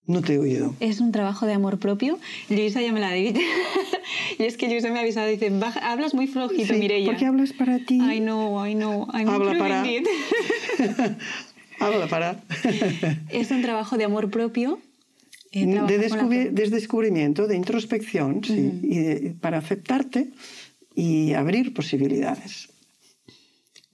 No 0.04 0.20
te 0.20 0.34
he 0.34 0.38
oído. 0.40 0.74
Es 0.80 0.98
un 0.98 1.12
trabajo 1.12 1.46
de 1.46 1.52
amor 1.52 1.78
propio. 1.78 2.18
Luisa 2.50 2.82
ya 2.82 2.92
me 2.92 2.98
la 2.98 3.10
ha 3.10 3.12
dicho. 3.12 3.38
y 4.38 4.42
es 4.42 4.56
que 4.56 4.68
Luisa 4.68 4.90
me 4.90 4.98
ha 4.98 5.02
avisado, 5.02 5.28
dice, 5.28 5.48
"Baja- 5.50 5.92
hablas 5.92 6.12
muy 6.12 6.26
flojito, 6.26 6.74
Sí, 6.74 6.80
Mireia. 6.80 7.06
¿Por 7.06 7.16
qué 7.18 7.26
hablas 7.26 7.52
para 7.52 7.78
ti? 7.78 7.98
I 7.98 8.18
know, 8.18 8.66
I 8.66 8.74
know. 8.74 9.06
I'm 9.14 9.28
Habla 9.28 9.56
para- 9.58 9.86
it. 9.88 10.04
Habla 11.78 12.08
para. 12.08 12.42
es 13.30 13.50
un 13.52 13.62
trabajo 13.62 13.96
de 13.96 14.04
amor 14.04 14.28
propio. 14.28 14.80
eh, 15.52 15.66
de, 15.66 15.74
la 15.74 15.86
descubri- 15.86 16.46
pro- 16.46 16.52
de 16.52 16.70
descubrimiento, 16.70 17.46
de 17.46 17.54
introspección, 17.56 18.42
sí, 18.42 18.72
y 18.82 18.98
de- 18.98 19.36
para 19.40 19.58
aceptarte 19.58 20.30
y 20.96 21.34
abrir 21.34 21.72
posibilidades. 21.74 22.70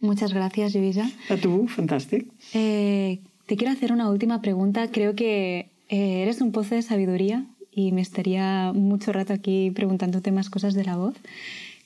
Muchas 0.01 0.33
gracias, 0.33 0.75
Luisa. 0.75 1.11
A 1.29 1.69
fantástico. 1.69 2.33
Eh, 2.55 3.21
te 3.47 3.57
quiero 3.57 3.73
hacer 3.73 3.93
una 3.93 4.09
última 4.11 4.41
pregunta. 4.41 4.91
Creo 4.91 5.15
que 5.15 5.71
eh, 5.89 6.23
eres 6.23 6.41
un 6.41 6.53
pozo 6.53 6.75
de 6.75 6.83
sabiduría 6.83 7.47
y 7.71 7.93
me 7.93 8.01
estaría 8.01 8.73
mucho 8.73 9.13
rato 9.13 9.33
aquí 9.33 9.71
preguntándote 9.71 10.31
más 10.33 10.51
cosas 10.51 10.75
de 10.75 10.85
la 10.85 10.97
voz. 10.97 11.17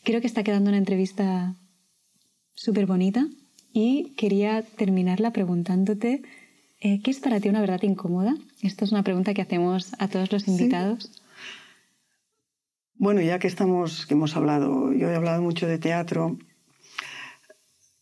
Creo 0.04 0.20
que 0.20 0.26
está 0.26 0.42
quedando 0.42 0.70
una 0.70 0.78
entrevista 0.78 1.54
súper 2.54 2.86
bonita 2.86 3.26
y 3.72 4.12
quería 4.16 4.62
terminarla 4.62 5.32
preguntándote 5.32 6.22
eh, 6.84 7.00
¿qué 7.00 7.12
es 7.12 7.20
para 7.20 7.38
ti 7.38 7.48
una 7.48 7.60
verdad 7.60 7.80
incómoda? 7.82 8.34
Esto 8.60 8.84
es 8.84 8.90
una 8.90 9.04
pregunta 9.04 9.34
que 9.34 9.42
hacemos 9.42 9.94
a 10.00 10.08
todos 10.08 10.32
los 10.32 10.48
invitados. 10.48 11.12
Bueno, 12.96 13.20
ya 13.20 13.38
que 13.38 13.46
estamos, 13.46 14.04
que 14.04 14.14
hemos 14.14 14.36
hablado, 14.36 14.92
yo 14.92 15.08
he 15.08 15.14
hablado 15.14 15.42
mucho 15.42 15.68
de 15.68 15.78
teatro, 15.78 16.38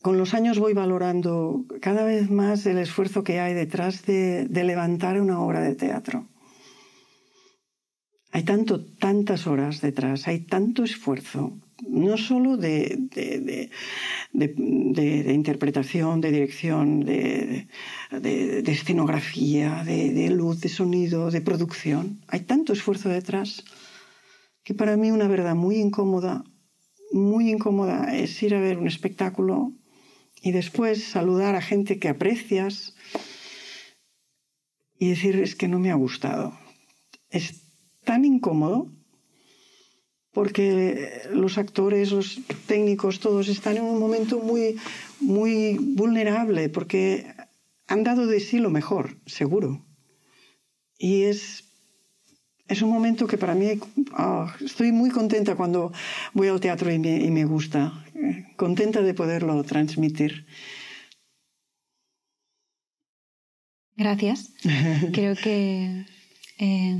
con 0.02 0.16
los 0.16 0.32
años 0.32 0.58
voy 0.58 0.72
valorando 0.72 1.66
cada 1.80 2.04
vez 2.04 2.30
más 2.30 2.64
el 2.66 2.78
esfuerzo 2.78 3.22
que 3.22 3.40
hay 3.40 3.54
detrás 3.54 4.04
de, 4.06 4.48
levantar 4.50 5.20
una 5.20 5.40
obra 5.40 5.60
de 5.60 5.74
teatro. 5.74 6.26
Hay 8.32 8.44
tantas 8.44 9.46
horas 9.46 9.80
detrás, 9.80 10.28
hay 10.28 10.40
tanto 10.40 10.84
esfuerzo, 10.84 11.58
no 11.88 12.16
solo 12.16 12.56
de, 12.56 12.96
interpretación, 14.32 16.20
de 16.20 16.30
dirección, 16.30 17.00
de, 17.00 17.66
escenografía, 18.66 19.82
de 19.84 20.30
luz, 20.30 20.60
de 20.60 20.68
sonido, 20.68 21.30
de 21.30 21.40
producción. 21.40 22.20
Hay 22.28 22.40
tanto 22.40 22.72
esfuerzo 22.72 23.08
detrás 23.08 23.64
que 24.62 24.74
para 24.74 24.96
mí 24.96 25.10
una 25.10 25.26
verdad 25.26 25.56
muy 25.56 25.76
incómoda, 25.76 26.44
muy 27.12 27.50
incómoda 27.50 28.16
es 28.16 28.40
ir 28.42 28.54
a 28.54 28.60
ver 28.60 28.78
un 28.78 28.86
espectáculo 28.86 29.74
y 30.42 30.52
después 30.52 31.04
saludar 31.04 31.54
a 31.54 31.62
gente 31.62 31.98
que 31.98 32.08
aprecias 32.08 32.94
y 34.98 35.08
decir 35.08 35.36
es 35.36 35.54
que 35.54 35.68
no 35.68 35.78
me 35.78 35.90
ha 35.90 35.94
gustado. 35.94 36.58
Es 37.30 37.62
tan 38.04 38.24
incómodo 38.24 38.90
porque 40.32 41.22
los 41.32 41.58
actores, 41.58 42.12
los 42.12 42.40
técnicos, 42.66 43.20
todos 43.20 43.48
están 43.48 43.76
en 43.76 43.84
un 43.84 43.98
momento 43.98 44.38
muy, 44.38 44.76
muy 45.20 45.76
vulnerable 45.78 46.68
porque 46.68 47.34
han 47.86 48.04
dado 48.04 48.26
de 48.26 48.40
sí 48.40 48.58
lo 48.58 48.70
mejor, 48.70 49.16
seguro. 49.26 49.84
Y 50.98 51.22
es 51.22 51.64
es 52.70 52.82
un 52.82 52.90
momento 52.90 53.26
que 53.26 53.36
para 53.36 53.54
mí 53.56 53.80
ah, 54.12 54.54
estoy 54.64 54.92
muy 54.92 55.10
contenta 55.10 55.56
cuando 55.56 55.92
voy 56.32 56.46
al 56.46 56.60
teatro 56.60 56.90
y 56.92 57.00
me, 57.00 57.16
y 57.16 57.30
me 57.30 57.44
gusta, 57.44 58.04
contenta 58.56 59.02
de 59.02 59.14
poderlo 59.14 59.62
transmitir. 59.64 60.46
Gracias. 63.96 64.52
Creo 65.12 65.34
que 65.36 66.06
eh, 66.58 66.96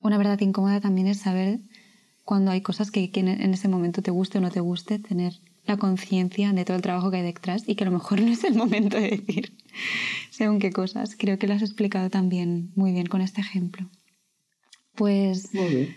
una 0.00 0.18
verdad 0.18 0.40
incómoda 0.40 0.80
también 0.80 1.06
es 1.06 1.18
saber 1.18 1.60
cuando 2.24 2.50
hay 2.50 2.60
cosas 2.60 2.90
que, 2.90 3.10
que 3.10 3.20
en 3.20 3.54
ese 3.54 3.68
momento 3.68 4.02
te 4.02 4.10
guste 4.10 4.38
o 4.38 4.40
no 4.40 4.50
te 4.50 4.60
guste, 4.60 4.98
tener 4.98 5.34
la 5.66 5.76
conciencia 5.76 6.52
de 6.52 6.64
todo 6.64 6.76
el 6.76 6.82
trabajo 6.82 7.10
que 7.10 7.18
hay 7.18 7.22
detrás 7.22 7.64
y 7.66 7.74
que 7.74 7.84
a 7.84 7.86
lo 7.86 7.92
mejor 7.92 8.20
no 8.22 8.32
es 8.32 8.44
el 8.44 8.54
momento 8.54 8.96
de 8.96 9.10
decir 9.10 9.56
según 10.30 10.58
qué 10.58 10.72
cosas. 10.72 11.16
Creo 11.16 11.38
que 11.38 11.46
lo 11.46 11.54
has 11.54 11.62
explicado 11.62 12.10
también 12.10 12.72
muy 12.74 12.92
bien 12.92 13.06
con 13.06 13.20
este 13.20 13.40
ejemplo. 13.40 13.88
Pues 14.94 15.54
Muy 15.54 15.68
bien. 15.68 15.96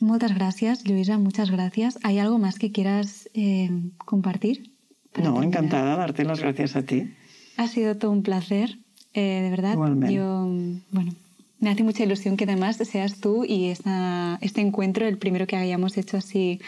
Muchas 0.00 0.34
gracias, 0.34 0.86
Luisa, 0.88 1.18
muchas 1.18 1.50
gracias. 1.50 1.98
¿Hay 2.02 2.18
algo 2.18 2.38
más 2.38 2.58
que 2.58 2.72
quieras 2.72 3.28
eh, 3.34 3.70
compartir? 3.98 4.72
No, 5.16 5.22
terminar? 5.22 5.44
encantada, 5.44 5.96
darte 5.96 6.24
las 6.24 6.40
gracias 6.40 6.76
a 6.76 6.82
ti. 6.84 7.14
Ha 7.56 7.68
sido 7.68 7.96
todo 7.96 8.10
un 8.10 8.22
placer, 8.22 8.78
eh, 9.12 9.40
de 9.42 9.50
verdad. 9.50 9.74
Igualmente. 9.74 10.14
Yo, 10.14 10.48
bueno, 10.90 11.14
me 11.60 11.70
hace 11.70 11.82
mucha 11.82 12.04
ilusión 12.04 12.36
que 12.36 12.44
además 12.44 12.76
seas 12.76 13.20
tú 13.20 13.44
y 13.44 13.66
esta, 13.68 14.38
este 14.40 14.60
encuentro 14.60 15.06
el 15.06 15.18
primero 15.18 15.46
que 15.46 15.56
hayamos 15.56 15.96
hecho 15.96 16.16
así 16.16 16.60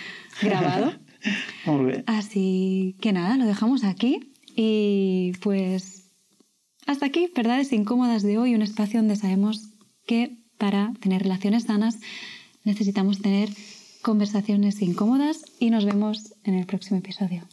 grabado. 0.42 0.92
Muy 1.66 1.86
bien. 1.86 2.04
así 2.06 2.96
que 3.00 3.12
nada, 3.12 3.36
lo 3.36 3.46
dejamos 3.46 3.82
aquí 3.82 4.32
y 4.54 5.32
pues 5.42 6.06
hasta 6.86 7.06
aquí, 7.06 7.28
verdades 7.34 7.72
incómodas 7.72 8.22
de 8.22 8.38
hoy, 8.38 8.54
un 8.54 8.62
espacio 8.62 9.00
donde 9.00 9.16
sabemos 9.16 9.70
que 10.06 10.38
para 10.56 10.92
tener 11.00 11.22
relaciones 11.22 11.64
sanas 11.64 11.98
necesitamos 12.66 13.22
tener 13.22 13.48
conversaciones 14.02 14.82
incómodas 14.82 15.44
y 15.58 15.70
nos 15.70 15.86
vemos 15.86 16.34
en 16.44 16.54
el 16.54 16.66
próximo 16.66 16.98
episodio. 16.98 17.44